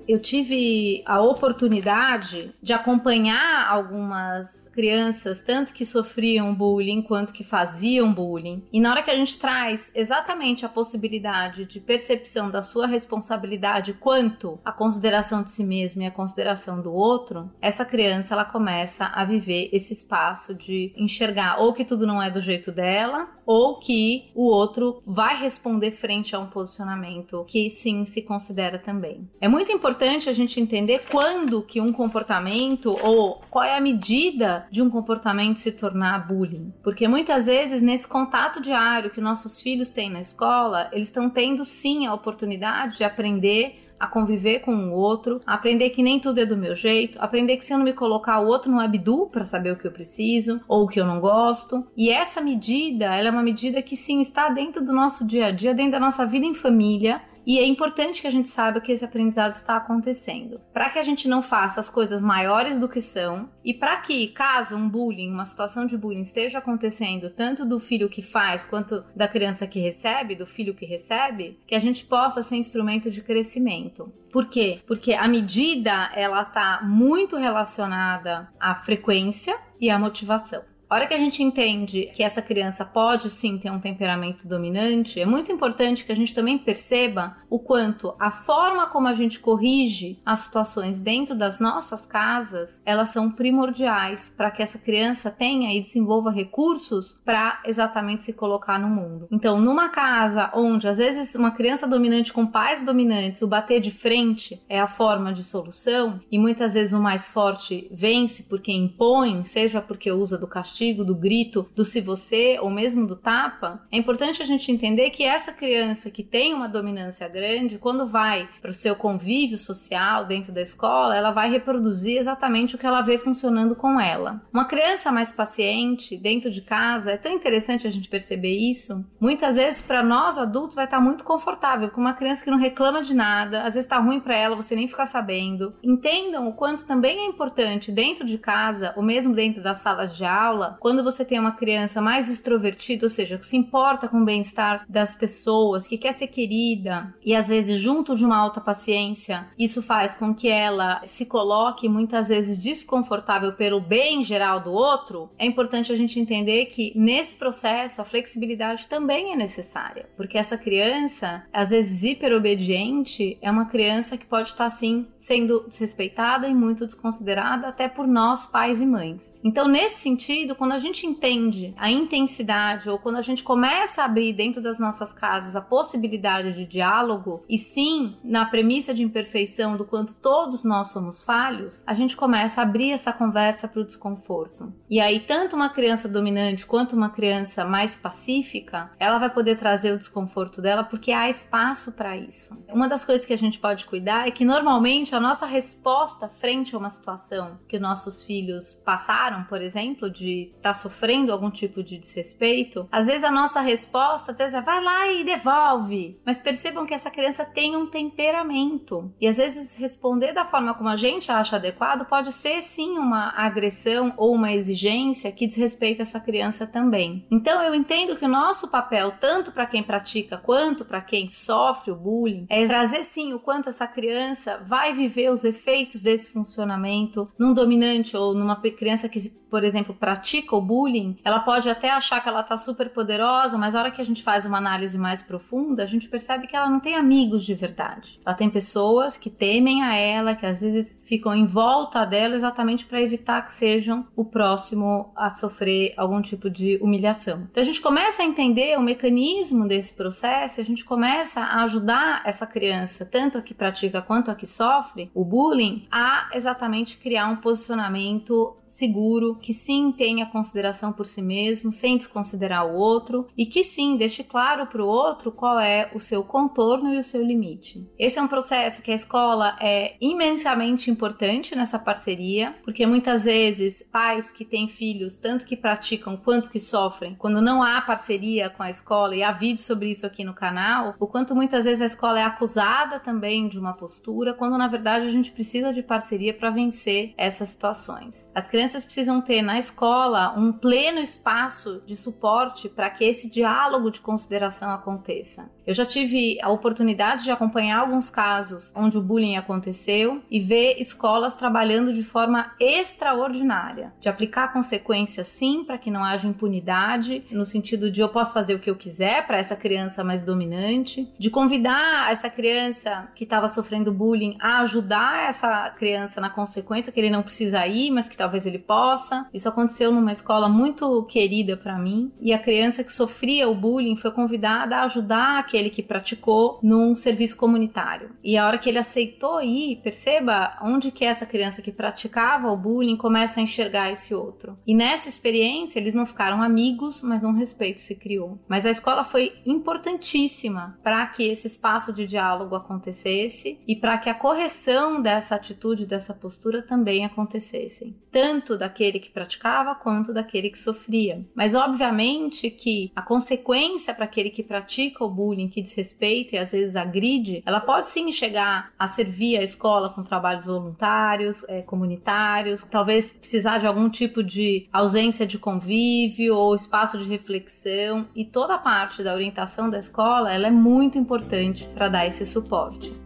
Eu 0.08 0.20
tive 0.20 1.04
a 1.06 1.22
oportunidade 1.22 2.54
de 2.62 2.74
acompanhar 2.74 3.68
algumas 3.68 4.68
crianças, 4.70 5.42
tanto 5.42 5.74
que 5.74 5.86
sofriam 5.86 6.54
bullying 6.54 7.02
quanto 7.02 7.34
que 7.34 7.44
faziam 7.44 8.14
bullying. 8.14 8.64
E 8.72 8.80
na 8.80 8.92
hora 8.92 9.04
que 9.04 9.12
a 9.12 9.16
gente 9.16 9.40
traz 9.40 9.92
exatamente 9.96 10.66
a 10.66 10.70
possibilidade 10.70 11.66
de 11.66 11.80
percepção 11.80 12.52
da 12.52 12.62
sua 12.62 12.88
responsabilidade 12.88 13.94
quanto 13.94 14.60
a 14.64 14.72
consideração 14.72 15.42
de 15.42 15.52
si 15.52 15.64
mesmo 15.64 16.02
e 16.02 16.06
a 16.06 16.12
consideração 16.12 16.82
do 16.82 16.94
outro, 16.94 17.52
essa 17.62 17.86
criança 17.86 18.34
ela 18.34 18.46
começa 18.46 19.06
a 19.06 19.26
viver 19.26 19.70
esse 19.72 19.94
espaço 19.94 20.54
de 20.54 20.94
enxergar 20.96 21.60
ou 21.60 21.74
que 21.74 21.86
tudo 21.86 22.06
não 22.06 22.22
é 22.22 22.30
do 22.30 22.42
jeito 22.42 22.72
dela, 22.72 23.30
ou 23.46 23.80
que 23.80 24.32
o 24.34 24.48
outro 24.48 25.02
vai 25.06 25.40
responder 25.40 25.92
frente 25.92 26.36
a 26.36 26.40
um 26.40 26.48
posicionamento 26.48 27.46
que 27.48 27.70
sim 27.70 28.06
se 28.06 28.22
considera 28.22 28.80
também. 28.80 29.30
É 29.40 29.48
muito 29.48 29.72
importante 29.72 29.95
a 30.04 30.34
gente 30.34 30.60
entender 30.60 31.04
quando 31.10 31.62
que 31.62 31.80
um 31.80 31.92
comportamento 31.92 32.96
ou 33.02 33.42
qual 33.50 33.64
é 33.64 33.78
a 33.78 33.82
medida 33.82 34.68
de 34.70 34.82
um 34.82 34.90
comportamento 34.90 35.60
se 35.60 35.72
tornar 35.72 36.28
bullying, 36.28 36.74
porque 36.84 37.08
muitas 37.08 37.46
vezes 37.46 37.82
nesse 37.82 38.08
contato 38.08 38.62
diário 38.62 39.10
que 39.10 39.22
nossos 39.22 39.62
filhos 39.62 39.92
têm 39.92 40.10
na 40.10 40.22
escola, 40.22 40.90
eles 40.92 41.08
estão 41.08 41.30
tendo 41.30 41.64
sim 41.64 42.06
a 42.06 42.14
oportunidade 42.14 42.98
de 42.98 43.04
aprender 43.04 43.86
a 44.00 44.08
conviver 44.08 44.60
com 44.60 44.76
o 44.76 44.92
outro, 44.92 45.42
aprender 45.46 45.90
que 45.92 46.04
nem 46.04 46.20
tudo 46.20 46.40
é 46.40 46.46
do 46.46 46.58
meu 46.58 46.76
jeito, 46.76 47.18
aprender 47.22 47.58
que 47.58 47.66
se 47.66 47.74
eu 47.74 47.78
não 47.78 47.86
me 47.86 47.94
colocar 47.94 48.40
o 48.40 48.48
outro 48.48 48.72
no 48.72 48.80
abdu 48.80 49.30
para 49.32 49.46
saber 49.46 49.72
o 49.72 49.78
que 49.78 49.88
eu 49.88 49.92
preciso 49.92 50.60
ou 50.68 50.84
o 50.84 50.88
que 50.88 51.00
eu 51.00 51.06
não 51.06 51.20
gosto. 51.20 51.88
E 51.96 52.10
essa 52.10 52.42
medida, 52.42 53.06
ela 53.06 53.30
é 53.30 53.32
uma 53.32 53.44
medida 53.44 53.82
que 53.82 53.96
sim 53.96 54.20
está 54.20 54.50
dentro 54.50 54.84
do 54.84 54.92
nosso 54.92 55.26
dia 55.26 55.48
a 55.48 55.52
dia, 55.52 55.74
dentro 55.74 55.94
da 55.94 56.00
nossa 56.00 56.26
vida 56.26 56.46
em 56.46 56.54
família 56.54 57.22
e 57.46 57.60
é 57.60 57.66
importante 57.66 58.22
que 58.22 58.28
a 58.28 58.32
gente 58.32 58.50
saiba 58.50 58.82
que 58.82 58.92
esse 58.92 59.06
aprendizado 59.06 59.54
está 59.54 59.78
acontecendo, 59.78 60.60
para 60.74 60.90
que 60.90 60.98
a 60.98 61.04
gente 61.04 61.28
não 61.28 61.44
faça 61.44 61.80
as 61.80 61.90
coisas 61.90 62.22
maiores 62.22 62.80
do 62.80 62.90
que 62.90 63.02
são 63.02 63.50
e 63.64 63.74
para 63.74 63.98
que, 63.98 64.28
caso 64.30 64.76
um 64.76 64.90
bullying, 64.90 65.32
uma 65.32 65.46
situação 65.46 65.86
de 65.86 65.98
bullying 65.98 66.22
esteja 66.22 66.58
acontecendo 66.58 67.30
tanto 67.30 67.66
do 67.66 67.80
filho 67.80 68.10
que 68.10 68.22
faz 68.22 68.66
quanto 68.66 69.04
da 69.16 69.28
criança 69.28 69.68
que 69.68 69.80
recebe, 69.80 70.36
do 70.36 70.48
filho 70.48 70.74
que 70.74 70.86
recebe, 70.86 71.60
que 71.68 71.76
a 71.76 71.80
gente 71.80 72.06
possa 72.06 72.42
ser 72.42 72.56
instrumento 72.56 73.12
de 73.12 73.22
crescimento. 73.22 74.12
Por 74.32 74.50
quê? 74.50 74.80
Porque 74.88 75.14
a 75.14 75.28
medida 75.28 76.12
ela 76.14 76.42
está 76.42 76.82
muito 76.84 77.38
relacionada 77.38 78.50
à 78.60 78.76
frequência 78.76 79.58
e 79.80 79.90
à 79.90 80.00
motivação. 80.00 80.64
A 80.88 80.96
hora 80.96 81.08
que 81.08 81.16
a 81.16 81.18
gente 81.18 81.42
entende 81.42 82.12
que 82.14 82.22
essa 82.22 82.44
criança 82.44 82.86
pode 82.86 83.32
sim 83.32 83.58
ter 83.58 83.72
um 83.72 83.80
temperamento 83.80 84.48
dominante, 84.48 85.20
é 85.20 85.26
muito 85.26 85.52
importante 85.52 86.06
que 86.06 86.12
a 86.12 86.16
gente 86.16 86.36
também 86.36 86.60
perceba 86.60 87.38
o 87.50 87.58
quanto 87.58 88.14
a 88.20 88.30
forma 88.30 88.86
como 88.88 89.08
a 89.08 89.16
gente 89.16 89.40
corrige 89.40 90.20
as 90.24 90.42
situações 90.42 91.00
dentro 91.00 91.36
das 91.36 91.60
nossas 91.60 92.06
casas, 92.06 92.80
elas 92.86 93.10
são 93.10 93.32
primordiais 93.32 94.32
para 94.38 94.52
que 94.52 94.62
essa 94.62 94.78
criança 94.78 95.32
tenha 95.32 95.74
e 95.74 95.82
desenvolva 95.82 96.30
recursos 96.30 97.20
para 97.26 97.62
exatamente 97.66 98.24
se 98.24 98.34
colocar 98.34 98.78
no 98.78 98.88
mundo. 98.88 99.28
Então, 99.32 99.60
numa 99.60 99.90
casa 99.90 100.52
onde 100.54 100.88
às 100.88 100.98
vezes 100.98 101.34
uma 101.34 101.52
criança 101.52 101.88
dominante 101.88 102.32
com 102.32 102.46
pais 102.46 102.86
dominantes, 102.86 103.42
o 103.42 103.48
bater 103.48 103.82
de 103.82 103.90
frente 103.90 104.62
é 104.70 104.80
a 104.80 104.88
forma 104.88 105.34
de 105.34 105.44
solução 105.44 106.20
e 106.32 106.38
muitas 106.38 106.76
vezes 106.76 106.94
o 106.94 107.00
mais 107.00 107.32
forte 107.32 107.88
vence 107.92 108.44
porque 108.44 108.72
impõe, 108.72 109.44
seja 109.46 109.82
porque 109.82 110.12
usa 110.12 110.38
do 110.38 110.48
castigo 110.48 110.75
castigo, 110.76 111.06
do 111.06 111.16
grito, 111.16 111.70
do 111.74 111.86
se 111.86 112.02
você 112.02 112.60
ou 112.60 112.70
mesmo 112.70 113.08
do 113.08 113.16
tapa, 113.16 113.82
é 113.90 113.98
importante 113.98 114.44
a 114.44 114.46
gente 114.46 114.70
entender 114.70 115.10
que 115.12 115.24
essa 115.24 115.54
criança 115.54 116.12
que 116.12 116.22
tem 116.22 116.54
uma 116.54 116.68
dominância 116.68 117.30
grande, 117.30 117.78
quando 117.78 118.06
vai 118.06 118.50
para 118.62 118.72
o 118.72 118.74
seu 118.74 118.94
convívio 118.94 119.58
social 119.58 120.26
dentro 120.26 120.52
da 120.52 120.62
escola, 120.62 121.16
ela 121.16 121.32
vai 121.32 121.50
reproduzir 121.50 122.18
exatamente 122.18 122.76
o 122.76 122.78
que 122.78 122.86
ela 122.86 123.02
vê 123.02 123.18
funcionando 123.18 123.74
com 123.74 124.00
ela. 124.00 124.42
Uma 124.54 124.66
criança 124.66 125.14
mais 125.14 125.32
paciente 125.32 126.18
dentro 126.18 126.52
de 126.52 126.62
casa, 126.62 127.12
é 127.12 127.18
tão 127.18 127.32
interessante 127.32 127.88
a 127.88 127.92
gente 127.92 128.10
perceber 128.10 128.58
isso. 128.58 129.06
Muitas 129.20 129.56
vezes 129.56 129.82
para 129.82 130.04
nós 130.04 130.38
adultos 130.38 130.76
vai 130.76 130.86
estar 130.86 130.98
tá 130.98 131.04
muito 131.04 131.24
confortável 131.24 131.90
com 131.90 132.02
uma 132.02 132.14
criança 132.14 132.44
que 132.44 132.52
não 132.52 132.58
reclama 132.58 133.02
de 133.02 133.14
nada, 133.14 133.60
às 133.60 133.76
vezes 133.76 133.86
está 133.86 133.98
ruim 133.98 134.20
para 134.20 134.36
ela, 134.36 134.58
você 134.58 134.76
nem 134.76 134.90
fica 134.90 135.06
sabendo. 135.06 135.74
Entendam 135.82 136.50
o 136.50 136.54
quanto 136.54 136.86
também 136.86 137.20
é 137.20 137.26
importante 137.26 137.94
dentro 137.94 138.26
de 138.26 138.38
casa, 138.38 138.94
ou 138.98 139.04
mesmo 139.04 139.34
dentro 139.34 139.64
das 139.64 139.78
salas 139.78 140.18
de 140.18 140.26
aula, 140.26 140.65
quando 140.80 141.04
você 141.04 141.24
tem 141.24 141.40
uma 141.40 141.52
criança 141.52 142.02
mais 142.02 142.30
extrovertida, 142.30 143.06
ou 143.06 143.10
seja, 143.10 143.38
que 143.38 143.46
se 143.46 143.58
importa 143.58 144.08
com 144.08 144.22
o 144.22 144.26
bem-estar 144.26 144.86
das 144.88 145.16
pessoas, 145.16 145.88
que 145.88 145.98
quer 145.98 146.14
ser 146.14 146.28
querida 146.28 147.14
e 147.24 147.36
às 147.36 147.48
vezes 147.48 147.80
junto 147.80 148.16
de 148.16 148.26
uma 148.26 148.38
alta 148.38 148.60
paciência, 148.62 149.48
isso 149.58 149.82
faz 149.82 150.16
com 150.16 150.34
que 150.34 150.48
ela 150.48 151.02
se 151.06 151.26
coloque 151.26 151.88
muitas 151.88 152.30
vezes 152.30 152.58
desconfortável 152.58 153.54
pelo 153.54 153.80
bem 153.80 154.24
geral 154.24 154.60
do 154.60 154.72
outro. 154.72 155.30
É 155.38 155.46
importante 155.46 155.92
a 155.92 155.96
gente 155.96 156.20
entender 156.20 156.68
que 156.68 156.92
nesse 156.96 157.36
processo 157.36 158.02
a 158.02 158.06
flexibilidade 158.06 158.88
também 158.88 159.34
é 159.34 159.36
necessária, 159.36 160.10
porque 160.16 160.38
essa 160.38 160.58
criança, 160.58 161.44
às 161.52 161.70
vezes 161.70 162.04
hiperobediente, 162.04 163.38
é 163.42 163.50
uma 163.50 163.66
criança 163.66 164.18
que 164.18 164.26
pode 164.26 164.50
estar 164.50 164.66
assim 164.66 165.08
sendo 165.20 165.68
desrespeitada 165.68 166.48
e 166.48 166.54
muito 166.54 166.86
desconsiderada 166.86 167.68
até 167.68 167.88
por 167.88 168.08
nós 168.08 168.48
pais 168.48 168.82
e 168.82 168.86
mães. 168.86 169.36
Então, 169.44 169.68
nesse 169.68 170.02
sentido, 170.02 170.55
quando 170.56 170.72
a 170.72 170.80
gente 170.80 171.06
entende 171.06 171.74
a 171.78 171.90
intensidade 171.90 172.90
ou 172.90 172.98
quando 172.98 173.18
a 173.18 173.22
gente 173.22 173.44
começa 173.44 174.02
a 174.02 174.06
abrir 174.06 174.34
dentro 174.34 174.62
das 174.62 174.80
nossas 174.80 175.14
casas 175.14 175.56
a 175.56 175.62
possibilidade 175.62 176.54
de 176.54 176.66
diálogo, 176.66 177.44
e 177.48 177.58
sim 177.58 178.18
na 178.24 178.46
premissa 178.46 178.94
de 178.94 179.04
imperfeição 179.04 179.78
do 179.78 179.86
quanto 179.86 180.16
todos 180.16 180.64
nós 180.64 180.92
somos 180.92 181.24
falhos, 181.24 181.84
a 181.86 181.94
gente 181.94 182.16
começa 182.16 182.62
a 182.62 182.64
abrir 182.64 182.92
essa 182.92 183.14
conversa 183.14 183.68
para 183.68 183.82
o 183.82 183.86
desconforto. 183.86 184.74
E 184.90 185.00
aí, 185.00 185.20
tanto 185.20 185.56
uma 185.56 185.70
criança 185.70 186.08
dominante 186.08 186.66
quanto 186.66 186.96
uma 186.96 187.10
criança 187.10 187.66
mais 187.66 187.96
pacífica, 187.96 188.92
ela 189.00 189.18
vai 189.18 189.30
poder 189.30 189.58
trazer 189.58 189.92
o 189.92 190.00
desconforto 190.00 190.62
dela 190.62 190.84
porque 190.84 191.12
há 191.12 191.30
espaço 191.30 191.92
para 191.92 192.16
isso. 192.16 192.56
Uma 192.70 192.88
das 192.88 193.06
coisas 193.06 193.26
que 193.26 193.34
a 193.34 193.38
gente 193.38 193.60
pode 193.60 193.86
cuidar 193.86 194.28
é 194.28 194.32
que 194.32 194.46
normalmente 194.46 195.16
a 195.16 195.20
nossa 195.20 195.46
resposta 195.46 196.30
frente 196.30 196.76
a 196.76 196.78
uma 196.78 196.90
situação 196.90 197.60
que 197.68 197.80
nossos 197.80 198.24
filhos 198.24 198.74
passaram, 198.86 199.44
por 199.46 199.62
exemplo, 199.62 200.10
de 200.10 200.45
estar 200.56 200.74
tá 200.74 200.76
sofrendo 200.76 201.32
algum 201.32 201.50
tipo 201.50 201.84
de 201.84 201.98
desrespeito, 201.98 202.88
às 202.92 203.08
vezes 203.08 203.24
a 203.24 203.32
nossa 203.32 203.62
resposta 203.62 204.32
às 204.32 204.38
vezes 204.38 204.54
é 204.54 204.62
vai 204.62 204.84
lá 204.84 205.12
e 205.12 205.24
devolve. 205.24 206.20
Mas 206.26 206.42
percebam 206.42 206.86
que 206.86 206.94
essa 206.94 207.12
criança 207.12 207.46
tem 207.46 207.76
um 207.76 207.88
temperamento. 207.88 209.14
E 209.20 209.28
às 209.28 209.38
vezes 209.38 209.76
responder 209.76 210.34
da 210.34 210.46
forma 210.46 210.74
como 210.74 210.90
a 210.90 210.98
gente 210.98 211.32
acha 211.32 211.56
adequado 211.56 212.06
pode 212.06 212.32
ser 212.32 212.62
sim 212.62 212.98
uma 212.98 213.34
agressão 213.36 214.14
ou 214.18 214.34
uma 214.34 214.52
exigência 214.54 215.32
que 215.32 215.48
desrespeita 215.48 216.02
essa 216.02 216.20
criança 216.20 216.66
também. 216.66 217.26
Então 217.32 217.62
eu 217.62 217.74
entendo 217.74 218.16
que 218.16 218.26
o 218.26 218.30
nosso 218.30 218.68
papel, 218.68 219.14
tanto 219.20 219.52
para 219.52 219.66
quem 219.66 219.84
pratica 219.84 220.38
quanto 220.38 220.86
para 220.86 221.02
quem 221.02 221.30
sofre 221.30 221.92
o 221.92 221.96
bullying, 221.96 222.46
é 222.50 222.66
trazer 222.68 223.04
sim 223.04 223.34
o 223.34 223.40
quanto 223.40 223.70
essa 223.70 223.88
criança 223.88 224.58
vai 224.66 224.94
viver 224.94 225.32
os 225.32 225.46
efeitos 225.46 226.02
desse 226.02 226.32
funcionamento 226.32 227.32
num 227.38 227.54
dominante 227.54 228.16
ou 228.16 228.34
numa 228.34 228.56
criança 228.56 229.08
que 229.08 229.20
por 229.56 229.64
exemplo, 229.64 229.96
pratica 229.96 230.35
o 230.52 230.62
bullying, 230.62 231.18
ela 231.24 231.40
pode 231.40 231.70
até 231.70 231.90
achar 231.90 232.22
que 232.22 232.30
ela 232.30 232.44
tá 232.44 232.58
super 232.58 232.90
poderosa, 232.90 233.58
mas 233.58 233.76
a 233.76 233.80
hora 233.80 233.92
que 233.92 234.02
a 234.02 234.06
gente 234.06 234.24
faz 234.24 234.46
uma 234.46 234.58
análise 234.58 234.98
mais 234.98 235.22
profunda, 235.22 235.84
a 235.84 235.86
gente 235.86 236.10
percebe 236.10 236.48
que 236.48 236.56
ela 236.56 236.70
não 236.70 236.80
tem 236.80 236.96
amigos 236.96 237.46
de 237.46 237.54
verdade. 237.54 238.20
Ela 238.26 238.36
tem 238.36 238.50
pessoas 238.50 239.18
que 239.18 239.30
temem 239.30 239.84
a 239.84 239.96
ela, 239.96 240.36
que 240.36 240.46
às 240.46 240.62
vezes 240.62 241.00
ficam 241.04 241.36
em 241.36 241.46
volta 241.46 242.06
dela 242.06 242.36
exatamente 242.36 242.86
para 242.86 243.02
evitar 243.02 243.46
que 243.46 243.54
sejam 243.54 244.08
o 244.16 244.26
próximo 244.26 245.12
a 245.16 245.30
sofrer 245.30 245.94
algum 245.98 246.22
tipo 246.22 246.50
de 246.50 246.78
humilhação. 246.82 247.48
Então 247.52 247.62
a 247.62 247.66
gente 247.66 247.82
começa 247.82 248.24
a 248.24 248.26
entender 248.26 248.78
o 248.78 248.82
mecanismo 248.82 249.68
desse 249.68 249.94
processo, 249.94 250.60
a 250.60 250.64
gente 250.64 250.84
começa 250.84 251.42
a 251.42 251.64
ajudar 251.64 252.22
essa 252.26 252.46
criança, 252.46 253.06
tanto 253.06 253.38
a 253.38 253.42
que 253.42 253.54
pratica 253.54 254.02
quanto 254.02 254.32
a 254.32 254.36
que 254.36 254.48
sofre 254.48 255.10
o 255.14 255.24
bullying, 255.24 255.88
a 255.92 256.30
exatamente 256.34 256.98
criar 256.98 257.28
um 257.28 257.36
posicionamento 257.38 258.56
seguro, 258.76 259.36
que 259.36 259.54
sim 259.54 259.90
tenha 259.92 260.26
consideração 260.26 260.92
por 260.92 261.06
si 261.06 261.22
mesmo, 261.22 261.72
sem 261.72 261.98
desconsiderar 261.98 262.68
o 262.68 262.76
outro, 262.76 263.28
e 263.38 263.46
que 263.46 263.64
sim 263.64 263.96
deixe 263.96 264.22
claro 264.22 264.68
para 264.68 264.84
o 264.84 264.88
outro 264.88 265.32
qual 265.32 265.58
é 265.58 265.90
o 265.94 266.00
seu 266.00 266.24
contorno 266.24 266.94
e 266.94 266.98
o 266.98 267.04
seu 267.04 267.24
limite. 267.24 267.88
Esse 267.98 268.20
é 268.20 268.22
um 268.22 268.28
processo 268.28 268.82
que 268.82 268.92
a 268.92 268.96
escola 268.96 269.58
é 269.62 269.96
imensamente 270.02 270.92
importante 270.92 271.56
nessa 271.56 271.80
parceria, 271.80 272.54
porque 272.66 272.86
muitas 272.86 273.24
vezes 273.24 273.82
pais 273.90 274.30
que 274.30 274.44
têm 274.44 274.68
filhos, 274.68 275.18
tanto 275.18 275.46
que 275.46 275.56
praticam 275.56 276.18
quanto 276.18 276.50
que 276.50 276.60
sofrem, 276.60 277.16
quando 277.16 277.42
não 277.42 277.64
há 277.64 277.82
parceria 277.82 278.50
com 278.50 278.62
a 278.62 278.70
escola, 278.70 279.16
e 279.16 279.24
há 279.24 279.32
vídeo 279.32 279.62
sobre 279.62 279.90
isso 279.90 280.06
aqui 280.06 280.26
no 280.26 280.34
canal, 280.34 280.96
o 281.00 281.08
quanto 281.08 281.34
muitas 281.34 281.64
vezes 281.64 281.82
a 281.82 281.86
escola 281.86 282.20
é 282.20 282.24
acusada 282.24 283.00
também 283.00 283.48
de 283.48 283.58
uma 283.58 283.74
postura, 283.74 284.34
quando 284.34 284.58
na 284.58 284.68
verdade 284.68 285.08
a 285.08 285.12
gente 285.12 285.32
precisa 285.32 285.72
de 285.72 285.82
parceria 285.82 286.34
para 286.34 286.50
vencer 286.50 287.14
essas 287.18 287.50
situações. 287.50 288.30
As 288.36 288.50
crianças 288.50 288.65
crianças 288.66 288.86
precisam 288.86 289.22
ter 289.22 289.44
na 289.44 289.60
escola 289.60 290.34
um 290.36 290.52
pleno 290.52 291.00
espaço 291.00 291.84
de 291.86 291.96
suporte 291.96 292.68
para 292.68 292.90
que 292.90 293.04
esse 293.04 293.30
diálogo 293.30 293.92
de 293.92 294.02
consideração 294.02 294.72
aconteça. 294.72 295.48
Eu 295.68 295.74
já 295.74 295.86
tive 295.86 296.40
a 296.42 296.50
oportunidade 296.50 297.24
de 297.24 297.32
acompanhar 297.32 297.80
alguns 297.80 298.10
casos 298.10 298.72
onde 298.76 298.98
o 298.98 299.02
bullying 299.02 299.36
aconteceu 299.36 300.22
e 300.32 300.40
ver 300.40 300.80
escolas 300.80 301.34
trabalhando 301.34 301.94
de 301.94 302.04
forma 302.04 302.54
extraordinária, 302.60 303.94
de 304.00 304.10
aplicar 304.10 304.54
consequências 304.54 305.28
sim 305.28 305.64
para 305.64 305.78
que 305.78 305.92
não 305.92 306.04
haja 306.04 306.28
impunidade, 306.28 307.24
no 307.32 307.46
sentido 307.46 307.92
de 307.92 308.02
eu 308.02 308.10
posso 308.10 308.34
fazer 308.34 308.56
o 308.56 308.60
que 308.60 308.70
eu 308.70 308.76
quiser 308.76 309.26
para 309.28 309.38
essa 309.38 309.56
criança 309.56 310.04
mais 310.04 310.24
dominante, 310.24 311.08
de 311.20 311.30
convidar 311.30 312.12
essa 312.12 312.30
criança 312.30 313.10
que 313.16 313.24
estava 313.24 313.50
sofrendo 313.50 313.92
bullying 313.92 314.38
a 314.40 314.62
ajudar 314.62 315.30
essa 315.30 315.70
criança 315.72 316.20
na 316.20 316.30
consequência 316.30 316.92
que 316.92 317.00
ele 317.00 317.10
não 317.10 317.24
precisa 317.24 317.66
ir, 317.66 317.92
mas 317.92 318.10
que 318.10 318.18
talvez 318.18 318.46
ele 318.46 318.55
ele 318.56 318.64
possa. 318.64 319.28
Isso 319.34 319.50
aconteceu 319.50 319.92
numa 319.92 320.12
escola 320.12 320.48
muito 320.48 321.04
querida 321.04 321.58
para 321.58 321.78
mim 321.78 322.12
e 322.20 322.34
a 322.34 322.40
criança 322.40 322.84
que 322.84 322.94
sofria 322.94 323.50
o 323.50 323.56
bullying 323.56 323.98
foi 323.98 324.12
convidada 324.12 324.78
a 324.78 324.84
ajudar 324.84 325.40
aquele 325.40 325.70
que 325.70 325.84
praticou 325.84 326.60
num 326.64 326.96
serviço 326.96 327.38
comunitário. 327.38 328.12
E 328.24 328.38
a 328.38 328.48
hora 328.48 328.58
que 328.58 328.70
ele 328.70 328.78
aceitou 328.78 329.42
ir, 329.42 329.82
perceba 329.84 330.58
onde 330.62 330.92
que 330.92 331.06
essa 331.06 331.26
criança 331.26 331.62
que 331.62 331.72
praticava 331.72 332.52
o 332.52 332.58
bullying 332.58 332.98
começa 332.98 333.40
a 333.40 333.44
enxergar 333.44 333.92
esse 333.92 334.14
outro. 334.14 334.58
E 334.66 334.74
nessa 334.74 335.10
experiência 335.10 335.80
eles 335.80 335.94
não 335.94 336.06
ficaram 336.06 336.42
amigos, 336.42 337.02
mas 337.02 337.24
um 337.24 337.34
respeito 337.34 337.82
se 337.82 337.96
criou. 337.96 338.40
Mas 338.48 338.66
a 338.66 338.70
escola 338.72 339.04
foi 339.04 339.34
importantíssima 339.46 340.80
para 340.84 341.06
que 341.08 341.24
esse 341.24 341.48
espaço 341.48 341.92
de 341.92 342.06
diálogo 342.06 342.56
acontecesse 342.56 343.60
e 343.68 343.76
para 343.76 343.98
que 343.98 344.10
a 344.10 344.16
correção 344.16 345.02
dessa 345.02 345.36
atitude, 345.36 345.86
dessa 345.86 346.14
postura 346.14 346.62
também 346.62 347.06
acontecesse. 347.06 347.96
Tanto 348.12 348.35
tanto 348.36 348.58
daquele 348.58 349.00
que 349.00 349.10
praticava 349.10 349.74
quanto 349.76 350.14
daquele 350.14 350.50
que 350.50 350.60
sofria. 350.60 351.26
Mas 351.34 351.56
obviamente 351.56 352.50
que 352.50 352.92
a 352.96 353.02
consequência 353.02 353.94
para 353.94 354.06
aquele 354.06 354.30
que 354.30 354.44
pratica 354.44 355.04
o 355.04 355.10
bullying, 355.10 355.48
que 355.48 355.62
desrespeita 355.62 356.36
e 356.36 356.40
às 356.40 356.52
vezes 356.52 356.76
agride, 356.76 357.42
ela 357.46 357.62
pode 357.62 357.88
sim 357.88 358.12
chegar 358.12 358.74
a 358.78 358.88
servir 358.88 359.38
a 359.38 359.44
escola 359.44 359.90
com 359.90 360.04
trabalhos 360.04 360.46
voluntários, 360.46 361.44
é, 361.48 361.62
comunitários, 361.62 362.66
talvez 362.70 363.10
precisar 363.10 363.60
de 363.60 363.68
algum 363.68 363.90
tipo 363.90 364.22
de 364.22 364.68
ausência 364.72 365.26
de 365.26 365.40
convívio 365.40 366.36
ou 366.36 366.56
espaço 366.56 366.98
de 366.98 367.06
reflexão 367.06 368.08
e 368.14 368.26
toda 368.26 368.56
a 368.56 368.60
parte 368.60 369.02
da 369.02 369.14
orientação 369.14 369.70
da 369.70 369.80
escola 369.80 370.34
ela 370.34 370.48
é 370.48 370.52
muito 370.52 370.98
importante 370.98 371.66
para 371.74 371.88
dar 371.88 372.06
esse 372.06 372.26
suporte. 372.26 373.05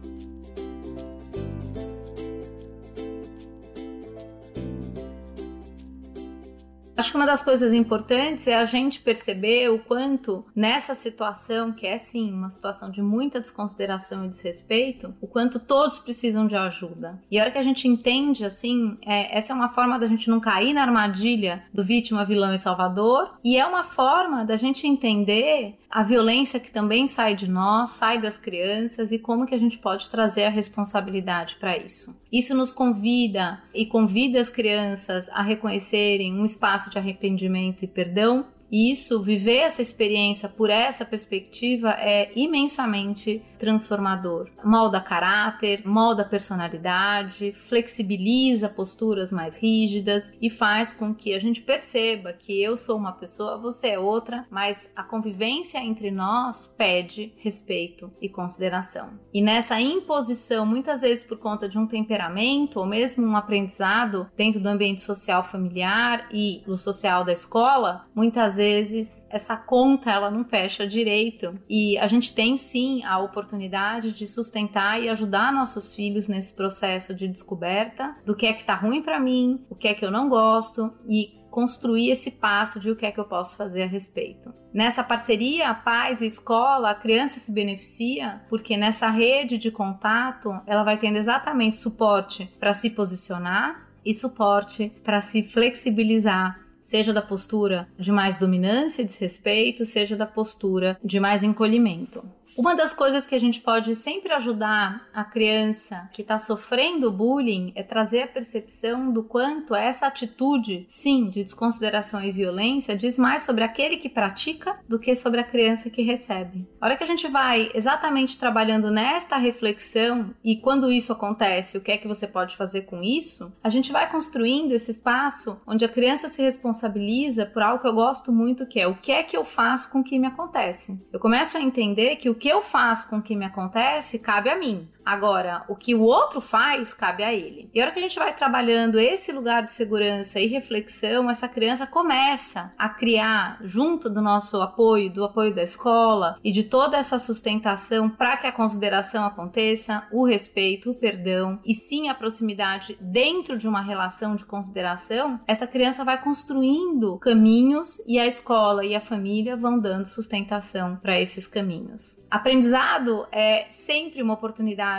Acho 7.00 7.12
que 7.12 7.16
uma 7.16 7.24
das 7.24 7.42
coisas 7.42 7.72
importantes 7.72 8.46
é 8.46 8.54
a 8.54 8.66
gente 8.66 9.00
perceber 9.00 9.70
o 9.70 9.78
quanto 9.78 10.44
nessa 10.54 10.94
situação, 10.94 11.72
que 11.72 11.86
é 11.86 11.96
sim 11.96 12.30
uma 12.30 12.50
situação 12.50 12.90
de 12.90 13.00
muita 13.00 13.40
desconsideração 13.40 14.26
e 14.26 14.28
desrespeito, 14.28 15.14
o 15.18 15.26
quanto 15.26 15.58
todos 15.58 15.98
precisam 15.98 16.46
de 16.46 16.54
ajuda. 16.54 17.18
E 17.30 17.38
a 17.38 17.42
hora 17.42 17.50
que 17.50 17.56
a 17.56 17.62
gente 17.62 17.88
entende 17.88 18.44
assim, 18.44 18.98
é, 19.02 19.38
essa 19.38 19.50
é 19.50 19.56
uma 19.56 19.70
forma 19.70 19.98
da 19.98 20.06
gente 20.06 20.28
não 20.28 20.40
cair 20.40 20.74
na 20.74 20.82
armadilha 20.82 21.64
do 21.72 21.82
vítima, 21.82 22.22
vilão 22.26 22.52
e 22.52 22.58
salvador, 22.58 23.38
e 23.42 23.56
é 23.56 23.64
uma 23.64 23.84
forma 23.84 24.44
da 24.44 24.56
gente 24.56 24.86
entender 24.86 25.78
a 25.90 26.04
violência 26.04 26.60
que 26.60 26.70
também 26.70 27.08
sai 27.08 27.34
de 27.34 27.50
nós, 27.50 27.90
sai 27.90 28.20
das 28.20 28.36
crianças 28.36 29.10
e 29.10 29.18
como 29.18 29.44
que 29.44 29.54
a 29.54 29.58
gente 29.58 29.76
pode 29.78 30.08
trazer 30.08 30.44
a 30.44 30.50
responsabilidade 30.50 31.56
para 31.56 31.76
isso. 31.76 32.14
Isso 32.30 32.54
nos 32.54 32.70
convida 32.70 33.60
e 33.74 33.84
convida 33.84 34.40
as 34.40 34.48
crianças 34.48 35.28
a 35.30 35.42
reconhecerem 35.42 36.38
um 36.38 36.44
espaço 36.44 36.89
de 36.90 36.98
arrependimento 36.98 37.82
e 37.82 37.88
perdão 37.88 38.46
e 38.70 38.92
isso, 38.92 39.22
viver 39.22 39.58
essa 39.58 39.82
experiência 39.82 40.48
por 40.48 40.70
essa 40.70 41.04
perspectiva 41.04 41.90
é 41.98 42.30
imensamente 42.36 43.42
transformador. 43.58 44.48
Molda 44.64 45.00
caráter, 45.00 45.82
molda 45.84 46.24
personalidade, 46.24 47.52
flexibiliza 47.52 48.68
posturas 48.68 49.32
mais 49.32 49.56
rígidas 49.56 50.32
e 50.40 50.48
faz 50.48 50.92
com 50.92 51.14
que 51.14 51.34
a 51.34 51.38
gente 51.38 51.60
perceba 51.60 52.32
que 52.32 52.62
eu 52.62 52.76
sou 52.76 52.96
uma 52.96 53.12
pessoa, 53.12 53.58
você 53.58 53.88
é 53.88 53.98
outra, 53.98 54.46
mas 54.50 54.90
a 54.94 55.02
convivência 55.02 55.78
entre 55.78 56.10
nós 56.10 56.72
pede 56.78 57.34
respeito 57.38 58.10
e 58.20 58.28
consideração. 58.28 59.10
E 59.32 59.42
nessa 59.42 59.80
imposição, 59.80 60.64
muitas 60.64 61.02
vezes 61.02 61.24
por 61.24 61.38
conta 61.38 61.68
de 61.68 61.78
um 61.78 61.86
temperamento 61.86 62.78
ou 62.78 62.86
mesmo 62.86 63.26
um 63.26 63.36
aprendizado 63.36 64.30
dentro 64.36 64.60
do 64.60 64.68
ambiente 64.68 65.02
social 65.02 65.44
familiar 65.44 66.28
e 66.32 66.62
do 66.66 66.76
social 66.76 67.24
da 67.24 67.32
escola, 67.32 68.06
muitas 68.14 68.59
vezes 68.60 69.24
essa 69.30 69.56
conta 69.56 70.10
ela 70.10 70.30
não 70.30 70.44
fecha 70.44 70.86
direito 70.86 71.58
e 71.66 71.96
a 71.96 72.06
gente 72.06 72.34
tem 72.34 72.58
sim 72.58 73.02
a 73.04 73.18
oportunidade 73.18 74.12
de 74.12 74.26
sustentar 74.26 75.02
e 75.02 75.08
ajudar 75.08 75.50
nossos 75.50 75.94
filhos 75.94 76.28
nesse 76.28 76.54
processo 76.54 77.14
de 77.14 77.26
descoberta 77.26 78.14
do 78.26 78.36
que 78.36 78.44
é 78.44 78.52
que 78.52 78.66
tá 78.66 78.74
ruim 78.74 79.00
para 79.00 79.18
mim, 79.18 79.64
o 79.70 79.74
que 79.74 79.88
é 79.88 79.94
que 79.94 80.04
eu 80.04 80.10
não 80.10 80.28
gosto 80.28 80.92
e 81.08 81.40
construir 81.50 82.10
esse 82.10 82.30
passo 82.30 82.78
de 82.78 82.90
o 82.90 82.96
que 82.96 83.06
é 83.06 83.10
que 83.10 83.18
eu 83.18 83.24
posso 83.24 83.56
fazer 83.56 83.84
a 83.84 83.86
respeito. 83.86 84.52
Nessa 84.74 85.02
parceria, 85.02 85.72
pais 85.72 86.20
e 86.20 86.26
escola, 86.26 86.90
a 86.90 86.94
criança 86.94 87.40
se 87.40 87.50
beneficia 87.50 88.42
porque 88.50 88.76
nessa 88.76 89.08
rede 89.08 89.56
de 89.56 89.70
contato 89.70 90.54
ela 90.66 90.84
vai 90.84 90.98
tendo 90.98 91.16
exatamente 91.16 91.78
suporte 91.78 92.44
para 92.60 92.74
se 92.74 92.90
posicionar 92.90 93.88
e 94.04 94.12
suporte 94.12 94.92
para 95.02 95.22
se 95.22 95.42
flexibilizar 95.42 96.69
seja 96.82 97.12
da 97.12 97.22
postura 97.22 97.88
de 97.98 98.10
mais 98.10 98.38
dominância 98.38 99.02
e 99.02 99.06
desrespeito, 99.06 99.86
seja 99.86 100.16
da 100.16 100.26
postura 100.26 100.98
de 101.04 101.20
mais 101.20 101.42
encolhimento. 101.42 102.24
Uma 102.60 102.76
das 102.76 102.92
coisas 102.92 103.26
que 103.26 103.34
a 103.34 103.40
gente 103.40 103.58
pode 103.58 103.96
sempre 103.96 104.34
ajudar 104.34 105.08
a 105.14 105.24
criança 105.24 106.10
que 106.12 106.20
está 106.20 106.38
sofrendo 106.38 107.10
bullying 107.10 107.72
é 107.74 107.82
trazer 107.82 108.24
a 108.24 108.28
percepção 108.28 109.10
do 109.10 109.22
quanto 109.22 109.74
essa 109.74 110.06
atitude, 110.06 110.86
sim, 110.90 111.30
de 111.30 111.42
desconsideração 111.42 112.22
e 112.22 112.30
violência, 112.30 112.94
diz 112.94 113.16
mais 113.16 113.44
sobre 113.44 113.64
aquele 113.64 113.96
que 113.96 114.10
pratica 114.10 114.78
do 114.86 114.98
que 114.98 115.16
sobre 115.16 115.40
a 115.40 115.44
criança 115.44 115.88
que 115.88 116.02
recebe. 116.02 116.68
A 116.78 116.84
hora 116.84 116.98
que 116.98 117.02
a 117.02 117.06
gente 117.06 117.26
vai 117.28 117.70
exatamente 117.72 118.38
trabalhando 118.38 118.90
nesta 118.90 119.38
reflexão 119.38 120.34
e 120.44 120.60
quando 120.60 120.92
isso 120.92 121.14
acontece, 121.14 121.78
o 121.78 121.80
que 121.80 121.92
é 121.92 121.96
que 121.96 122.06
você 122.06 122.26
pode 122.26 122.58
fazer 122.58 122.82
com 122.82 123.02
isso, 123.02 123.50
a 123.64 123.70
gente 123.70 123.90
vai 123.90 124.10
construindo 124.10 124.72
esse 124.72 124.90
espaço 124.90 125.58
onde 125.66 125.86
a 125.86 125.88
criança 125.88 126.28
se 126.28 126.42
responsabiliza 126.42 127.46
por 127.46 127.62
algo 127.62 127.80
que 127.80 127.88
eu 127.88 127.94
gosto 127.94 128.30
muito, 128.30 128.66
que 128.66 128.78
é 128.78 128.86
o 128.86 128.96
que 128.96 129.12
é 129.12 129.22
que 129.22 129.34
eu 129.34 129.46
faço 129.46 129.90
com 129.90 130.00
o 130.00 130.04
que 130.04 130.18
me 130.18 130.26
acontece. 130.26 131.00
Eu 131.10 131.18
começo 131.18 131.56
a 131.56 131.62
entender 131.62 132.16
que 132.16 132.28
o 132.28 132.34
que 132.34 132.49
eu 132.50 132.62
faço 132.62 133.08
com 133.08 133.18
o 133.18 133.22
que 133.22 133.36
me 133.36 133.44
acontece 133.44 134.18
cabe 134.18 134.50
a 134.50 134.58
mim. 134.58 134.88
Agora, 135.04 135.64
o 135.68 135.74
que 135.74 135.94
o 135.94 136.02
outro 136.02 136.40
faz, 136.40 136.92
cabe 136.94 137.22
a 137.22 137.32
ele. 137.32 137.70
E 137.74 137.80
a 137.80 137.84
hora 137.84 137.92
que 137.92 137.98
a 137.98 138.02
gente 138.02 138.18
vai 138.18 138.34
trabalhando 138.34 138.98
esse 138.98 139.32
lugar 139.32 139.64
de 139.64 139.72
segurança 139.72 140.38
e 140.38 140.46
reflexão, 140.46 141.30
essa 141.30 141.48
criança 141.48 141.86
começa 141.86 142.72
a 142.78 142.88
criar, 142.88 143.58
junto 143.62 144.08
do 144.08 144.20
nosso 144.20 144.60
apoio, 144.60 145.12
do 145.12 145.24
apoio 145.24 145.54
da 145.54 145.62
escola 145.62 146.38
e 146.44 146.52
de 146.52 146.64
toda 146.64 146.96
essa 146.96 147.18
sustentação 147.18 148.08
para 148.08 148.36
que 148.36 148.46
a 148.46 148.52
consideração 148.52 149.24
aconteça, 149.24 150.06
o 150.12 150.24
respeito, 150.24 150.90
o 150.90 150.94
perdão 150.94 151.58
e 151.64 151.74
sim 151.74 152.08
a 152.08 152.14
proximidade 152.14 152.96
dentro 153.00 153.58
de 153.58 153.66
uma 153.66 153.82
relação 153.82 154.36
de 154.36 154.44
consideração, 154.44 155.40
essa 155.46 155.66
criança 155.66 156.04
vai 156.04 156.22
construindo 156.22 157.18
caminhos 157.18 158.02
e 158.06 158.18
a 158.18 158.26
escola 158.26 158.84
e 158.84 158.94
a 158.94 159.00
família 159.00 159.56
vão 159.56 159.78
dando 159.78 160.06
sustentação 160.06 160.96
para 160.96 161.20
esses 161.20 161.46
caminhos. 161.46 162.18
Aprendizado 162.30 163.26
é 163.32 163.66
sempre 163.70 164.22
uma 164.22 164.34
oportunidade 164.34 164.89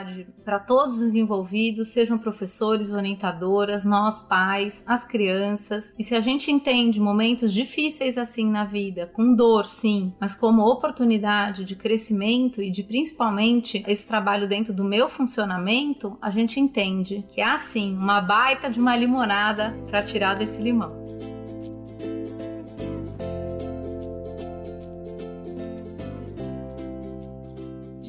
para 0.43 0.59
todos 0.59 0.99
os 0.99 1.13
envolvidos, 1.13 1.89
sejam 1.89 2.17
professores, 2.17 2.91
orientadoras, 2.91 3.83
nós 3.85 4.21
pais, 4.21 4.83
as 4.85 5.05
crianças. 5.05 5.91
E 5.97 6.03
se 6.03 6.15
a 6.15 6.19
gente 6.19 6.51
entende 6.51 6.99
momentos 6.99 7.53
difíceis 7.53 8.17
assim 8.17 8.49
na 8.49 8.65
vida, 8.65 9.09
com 9.13 9.35
dor, 9.35 9.67
sim, 9.67 10.13
mas 10.19 10.35
como 10.35 10.65
oportunidade 10.65 11.63
de 11.63 11.75
crescimento 11.75 12.61
e 12.61 12.71
de 12.71 12.83
principalmente 12.83 13.83
esse 13.87 14.05
trabalho 14.05 14.47
dentro 14.47 14.73
do 14.73 14.83
meu 14.83 15.09
funcionamento, 15.09 16.17
a 16.21 16.29
gente 16.29 16.59
entende 16.59 17.25
que 17.29 17.41
há 17.41 17.57
sim 17.57 17.95
uma 17.95 18.21
baita 18.21 18.69
de 18.69 18.79
uma 18.79 18.95
limonada 18.95 19.75
para 19.89 20.03
tirar 20.03 20.35
desse 20.35 20.61
limão. 20.61 21.01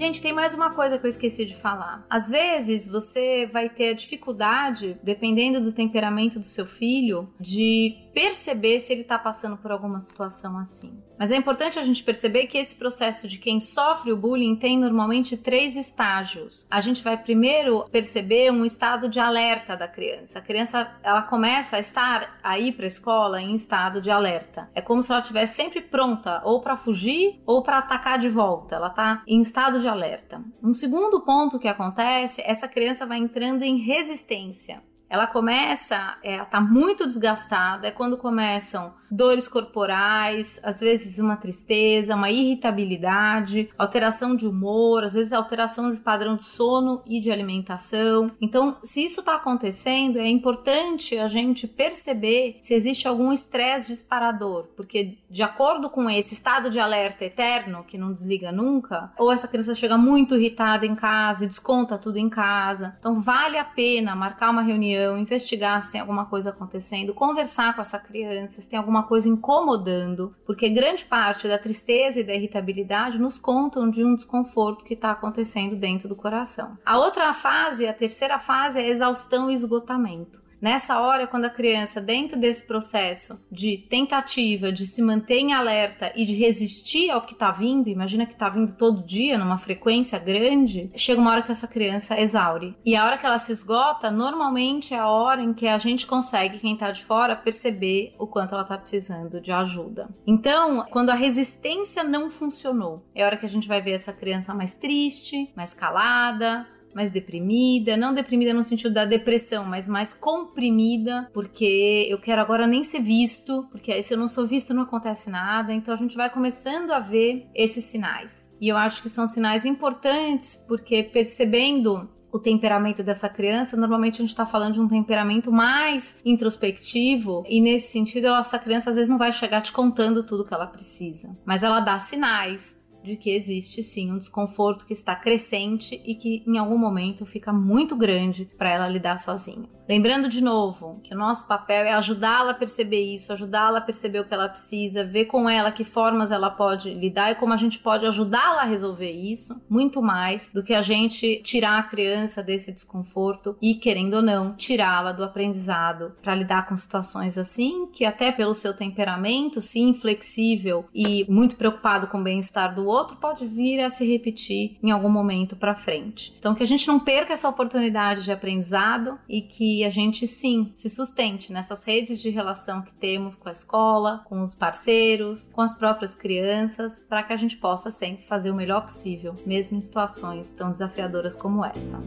Gente, 0.03 0.21
tem 0.21 0.33
mais 0.33 0.53
uma 0.53 0.71
coisa 0.71 0.99
que 0.99 1.07
eu 1.07 1.11
esqueci 1.11 1.45
de 1.45 1.55
falar. 1.55 2.05
Às 2.11 2.29
vezes 2.29 2.89
você 2.89 3.47
vai 3.47 3.69
ter 3.69 3.91
a 3.91 3.95
dificuldade, 3.95 4.99
dependendo 5.01 5.61
do 5.61 5.71
temperamento 5.71 6.41
do 6.41 6.45
seu 6.45 6.67
filho, 6.67 7.33
de 7.39 7.95
perceber 8.13 8.81
se 8.81 8.93
ele 8.93 9.03
está 9.03 9.17
passando 9.17 9.57
por 9.57 9.71
alguma 9.71 10.01
situação 10.01 10.59
assim. 10.59 11.01
Mas 11.17 11.31
é 11.31 11.37
importante 11.37 11.79
a 11.79 11.85
gente 11.85 12.03
perceber 12.03 12.49
que 12.49 12.59
esse 12.59 12.77
processo 12.77 13.29
de 13.29 13.39
quem 13.39 13.61
sofre 13.61 14.11
o 14.11 14.17
bullying 14.17 14.57
tem 14.57 14.77
normalmente 14.77 15.37
três 15.37 15.77
estágios. 15.77 16.67
A 16.69 16.81
gente 16.81 17.01
vai 17.01 17.17
primeiro 17.17 17.85
perceber 17.93 18.51
um 18.51 18.65
estado 18.65 19.09
de 19.09 19.21
alerta 19.21 19.77
da 19.77 19.87
criança. 19.87 20.41
A 20.41 20.43
criança 20.43 20.93
ela 21.01 21.23
começa 21.23 21.77
a 21.77 21.79
estar 21.79 22.41
aí 22.43 22.73
para 22.73 22.87
a 22.87 22.89
escola 22.89 23.41
em 23.41 23.55
estado 23.55 24.01
de 24.01 24.11
alerta. 24.11 24.69
É 24.75 24.81
como 24.81 25.01
se 25.01 25.13
ela 25.13 25.21
estivesse 25.21 25.55
sempre 25.55 25.81
pronta 25.81 26.43
ou 26.45 26.61
para 26.61 26.77
fugir 26.77 27.41
ou 27.47 27.63
para 27.63 27.79
atacar 27.79 28.19
de 28.19 28.29
volta. 28.29 28.75
Ela 28.75 28.89
está 28.89 29.23
em 29.25 29.41
estado 29.41 29.79
de 29.79 29.87
alerta. 29.93 30.43
Um 30.63 30.75
segundo 30.75 31.21
ponto 31.21 31.59
que 31.59 31.69
acontece, 31.69 32.43
essa 32.45 32.67
criança 32.67 33.07
vai 33.07 33.19
entrando 33.19 33.63
em 33.63 33.79
resistência 33.79 34.83
ela 35.13 35.27
começa, 35.27 36.17
é, 36.23 36.43
tá 36.47 36.59
muito 36.59 37.05
desgastada, 37.05 37.87
é 37.87 37.91
quando 37.91 38.17
começam 38.17 38.95
dores 39.11 39.47
corporais, 39.47 40.59
às 40.63 40.81
vezes 40.81 41.19
uma 41.19 41.37
tristeza, 41.37 42.15
uma 42.15 42.31
irritabilidade, 42.31 43.69
alteração 43.77 44.35
de 44.35 44.47
humor, 44.47 45.05
às 45.05 45.13
vezes 45.13 45.35
alteração 45.35 45.93
de 45.93 46.01
padrão 46.01 46.35
de 46.35 46.47
sono 46.47 47.03
e 47.07 47.21
de 47.21 47.31
alimentação. 47.31 48.31
Então, 48.41 48.79
se 48.83 49.05
isso 49.05 49.21
está 49.21 49.35
acontecendo, 49.35 50.19
é 50.19 50.27
importante 50.27 51.19
a 51.19 51.29
gente 51.29 51.69
perceber 51.69 52.59
se 52.63 52.73
existe 52.73 53.07
algum 53.07 53.31
estresse 53.33 53.93
disparador, 53.93 54.69
porque 54.75 55.19
de 55.29 55.43
acordo 55.43 55.91
com 55.91 56.09
esse 56.09 56.33
estado 56.33 56.71
de 56.71 56.81
alerta 56.81 57.27
eterno 57.27 57.85
que 57.85 57.99
não 57.99 58.15
desliga 58.15 58.51
nunca, 58.51 59.13
ou 59.19 59.31
essa 59.31 59.47
criança 59.47 59.75
chega 59.75 59.99
muito 59.99 60.35
irritada 60.35 60.87
em 60.87 60.95
casa 60.95 61.45
e 61.45 61.49
desconta 61.49 61.99
tudo 61.99 62.17
em 62.17 62.31
casa. 62.31 62.97
Então, 62.99 63.21
vale 63.21 63.59
a 63.59 63.65
pena 63.65 64.17
marcar 64.17 64.51
uma 64.51 64.63
reunião, 64.63 65.02
investigar 65.19 65.85
se 65.85 65.93
tem 65.93 66.01
alguma 66.01 66.27
coisa 66.27 66.51
acontecendo, 66.51 67.15
conversar 67.15 67.75
com 67.75 67.83
essa 67.83 67.99
criança, 67.99 68.61
se 68.61 68.69
tem 68.69 68.79
alguma 68.79 69.05
coisa 69.05 69.29
incomodando, 69.29 70.35
porque 70.45 70.69
grande 70.69 71.05
parte 71.05 71.49
da 71.49 71.59
tristeza 71.59 72.21
e 72.21 72.25
da 72.25 72.35
irritabilidade 72.35 73.19
nos 73.19 73.39
contam 73.39 73.89
de 73.89 74.05
um 74.05 74.15
desconforto 74.15 74.85
que 74.85 74.95
está 74.95 75.11
acontecendo 75.11 75.77
dentro 75.77 76.09
do 76.09 76.17
coração. 76.17 76.77
A 76.85 76.99
outra 76.99 77.33
fase, 77.35 77.87
a 77.87 77.95
terceira 77.95 78.39
fase, 78.39 78.79
é 78.79 78.89
exaustão 78.89 79.51
e 79.51 79.55
esgotamento. 79.55 80.42
Nessa 80.63 81.01
hora, 81.01 81.27
quando 81.27 81.47
a 81.47 81.51
criança, 81.51 82.01
dentro 82.01 82.39
desse 82.39 82.65
processo 82.65 83.37
de 83.51 83.79
tentativa 83.91 84.71
de 84.71 84.87
se 84.87 85.03
manter 85.03 85.39
em 85.39 85.53
alerta 85.53 86.13
e 86.15 86.25
de 86.25 86.37
resistir 86.37 87.11
ao 87.11 87.23
que 87.23 87.33
está 87.33 87.51
vindo, 87.51 87.89
imagina 87.89 88.25
que 88.25 88.35
está 88.35 88.49
vindo 88.49 88.77
todo 88.77 89.05
dia, 89.05 89.37
numa 89.37 89.59
frequência 89.59 90.21
grande, 90.21 90.89
chega 90.95 91.21
uma 91.21 91.33
hora 91.33 91.43
que 91.43 91.51
essa 91.51 91.67
criança 91.67 92.21
exaure. 92.21 92.77
E 92.85 92.95
a 92.95 93.05
hora 93.05 93.19
que 93.19 93.27
ela 93.27 93.41
se 93.41 93.51
esgota, 93.51 94.09
normalmente 94.09 94.95
é 94.95 94.99
a 94.99 95.09
hora 95.09 95.43
em 95.43 95.53
que 95.53 95.67
a 95.67 95.79
gente 95.79 96.07
consegue, 96.07 96.61
quem 96.61 96.75
está 96.75 96.93
de 96.93 97.05
fora, 97.05 97.35
perceber 97.35 98.15
o 98.17 98.29
quanto 98.29 98.55
ela 98.55 98.63
está 98.63 98.79
precisando 98.79 99.41
de 99.41 99.51
ajuda. 99.51 100.11
Então, 100.25 100.87
quando 100.93 101.11
a 101.11 101.15
resistência 101.15 102.05
não 102.05 102.31
funcionou, 102.31 103.05
é 103.17 103.25
a 103.25 103.27
hora 103.27 103.37
que 103.37 103.47
a 103.47 103.49
gente 103.49 103.67
vai 103.67 103.83
ver 103.83 103.95
essa 103.95 104.13
criança 104.13 104.55
mais 104.55 104.77
triste, 104.77 105.53
mais 105.57 105.75
calada, 105.75 106.69
mais 106.95 107.11
deprimida, 107.11 107.97
não 107.97 108.15
deprimida 108.15 108.53
no 108.53 108.65
sentido 108.65 108.95
da 108.95 109.05
depressão, 109.05 109.65
mas 109.65 109.89
mais 109.89 110.13
comprimida, 110.13 111.31
porque 111.33 112.07
eu 112.09 112.19
quero 112.19 112.41
agora 112.41 112.67
nem 112.67 112.85
ser 112.85 113.01
visto, 113.01 113.67
porque 113.71 113.93
aí 113.93 114.03
se 114.03 114.15
eu 114.15 114.19
não 114.19 114.29
sou 114.29 114.47
visto 114.47 114.75
não 114.75 114.83
acontece 114.83 115.31
nada, 115.31 115.73
então 115.73 115.95
a 115.95 115.97
gente 115.97 116.17
vai 116.17 116.31
começando 116.31 116.91
a 116.91 117.01
ver 117.01 117.47
esses 117.55 117.85
sinais. 117.85 118.53
E 118.61 118.69
eu 118.69 118.77
acho 118.77 119.03
que 119.03 119.09
são 119.09 119.27
sinais 119.27 119.65
importantes, 119.65 120.63
porque 120.69 121.03
percebendo 121.03 122.09
o 122.33 122.39
temperamento 122.39 123.03
dessa 123.03 123.29
criança, 123.29 123.77
normalmente 123.77 124.15
a 124.15 124.23
gente 124.23 124.31
está 124.31 124.47
falando 124.47 124.75
de 124.75 124.81
um 124.81 124.89
temperamento 124.89 125.53
mais 125.53 126.17
introspectivo, 126.25 127.45
e 127.47 127.61
nesse 127.61 127.93
sentido, 127.93 128.29
essa 128.29 128.59
criança 128.59 128.91
às 128.91 128.97
vezes 128.97 129.11
não 129.11 129.19
vai 129.19 129.31
chegar 129.33 129.61
te 129.61 129.71
contando 129.71 130.25
tudo 130.25 130.47
que 130.47 130.55
ela 130.55 130.67
precisa, 130.67 131.37
mas 131.45 131.63
ela 131.63 131.81
dá 131.81 131.99
sinais 131.99 132.75
de 133.03 133.17
que 133.17 133.31
existe 133.31 133.83
sim 133.83 134.13
um 134.13 134.19
desconforto 134.19 134.87
que 134.87 134.93
está 134.93 135.15
crescente 135.17 136.01
e 136.05 136.15
que 136.15 136.45
em 136.47 136.59
algum 136.59 136.79
momento 136.79 137.27
fica 137.27 137.53
muito 137.53 137.97
grande 137.97 138.49
para 138.57 138.71
ela 138.71 138.89
lidar 138.89 139.19
sozinha. 139.19 139.69
Lembrando 139.93 140.27
de 140.27 140.43
novo 140.43 141.03
que 141.05 141.13
o 141.13 141.19
nosso 141.19 141.47
papel 141.47 141.85
é 141.85 141.93
ajudá-la 141.93 142.53
a 142.53 142.55
perceber 142.55 143.15
isso, 143.15 143.31
ajudá-la 143.31 143.77
a 143.77 143.83
perceber 143.83 144.21
o 144.21 144.25
que 144.25 144.33
ela 144.33 144.49
precisa, 144.49 145.05
ver 145.05 145.27
com 145.27 145.47
ela 145.47 145.71
que 145.71 145.85
formas 145.85 146.31
ela 146.31 146.49
pode 146.49 146.95
lidar 146.95 147.31
e 147.31 147.35
como 147.35 147.53
a 147.53 147.59
gente 147.59 147.79
pode 147.79 148.07
ajudá-la 148.07 148.63
a 148.63 148.65
resolver 148.65 149.11
isso, 149.11 149.61
muito 149.69 150.01
mais 150.01 150.49
do 150.49 150.63
que 150.63 150.73
a 150.73 150.81
gente 150.81 151.43
tirar 151.45 151.79
a 151.79 151.83
criança 151.83 152.43
desse 152.43 152.73
desconforto 152.73 153.55
e, 153.61 153.75
querendo 153.75 154.15
ou 154.15 154.23
não, 154.23 154.55
tirá-la 154.55 155.13
do 155.13 155.23
aprendizado 155.23 156.15
para 156.23 156.35
lidar 156.35 156.67
com 156.67 156.75
situações 156.75 157.37
assim, 157.37 157.87
que 157.93 158.07
até 158.07 158.33
pelo 158.33 158.55
seu 158.55 158.75
temperamento, 158.75 159.61
sim, 159.61 159.91
inflexível 159.91 160.87
e 160.95 161.31
muito 161.31 161.57
preocupado 161.57 162.07
com 162.07 162.17
o 162.17 162.25
bem-estar 162.25 162.75
do 162.75 162.87
outro, 162.87 163.19
pode 163.19 163.47
vir 163.47 163.83
a 163.83 163.91
se 163.91 164.11
repetir 164.11 164.79
em 164.83 164.91
algum 164.91 165.11
momento 165.11 165.55
para 165.55 165.75
frente. 165.75 166.35
Então, 166.39 166.55
que 166.55 166.63
a 166.63 166.67
gente 166.67 166.89
não 166.89 166.99
perca 166.99 167.35
essa 167.35 167.47
oportunidade 167.47 168.25
de 168.25 168.33
aprendizado 168.33 169.19
e 169.29 169.43
que 169.43 169.82
a 169.85 169.91
gente 169.91 170.27
sim 170.27 170.73
se 170.77 170.89
sustente 170.89 171.53
nessas 171.53 171.85
redes 171.85 172.21
de 172.21 172.31
relação 172.31 172.83
que 172.83 172.95
temos 172.95 173.37
com 173.37 173.49
a 173.49 173.53
escola, 173.53 174.23
com 174.25 174.43
os 174.43 174.55
parceiros, 174.55 175.49
com 175.53 175.61
as 175.61 175.77
próprias 175.77 176.15
crianças, 176.15 177.05
para 177.09 177.23
que 177.23 177.33
a 177.33 177.37
gente 177.37 177.57
possa 177.57 177.91
sempre 177.91 178.25
fazer 178.27 178.51
o 178.51 178.55
melhor 178.55 178.83
possível, 178.83 179.35
mesmo 179.47 179.77
em 179.77 179.81
situações 179.81 180.51
tão 180.53 180.71
desafiadoras 180.71 181.35
como 181.35 181.65
essa. 181.65 182.01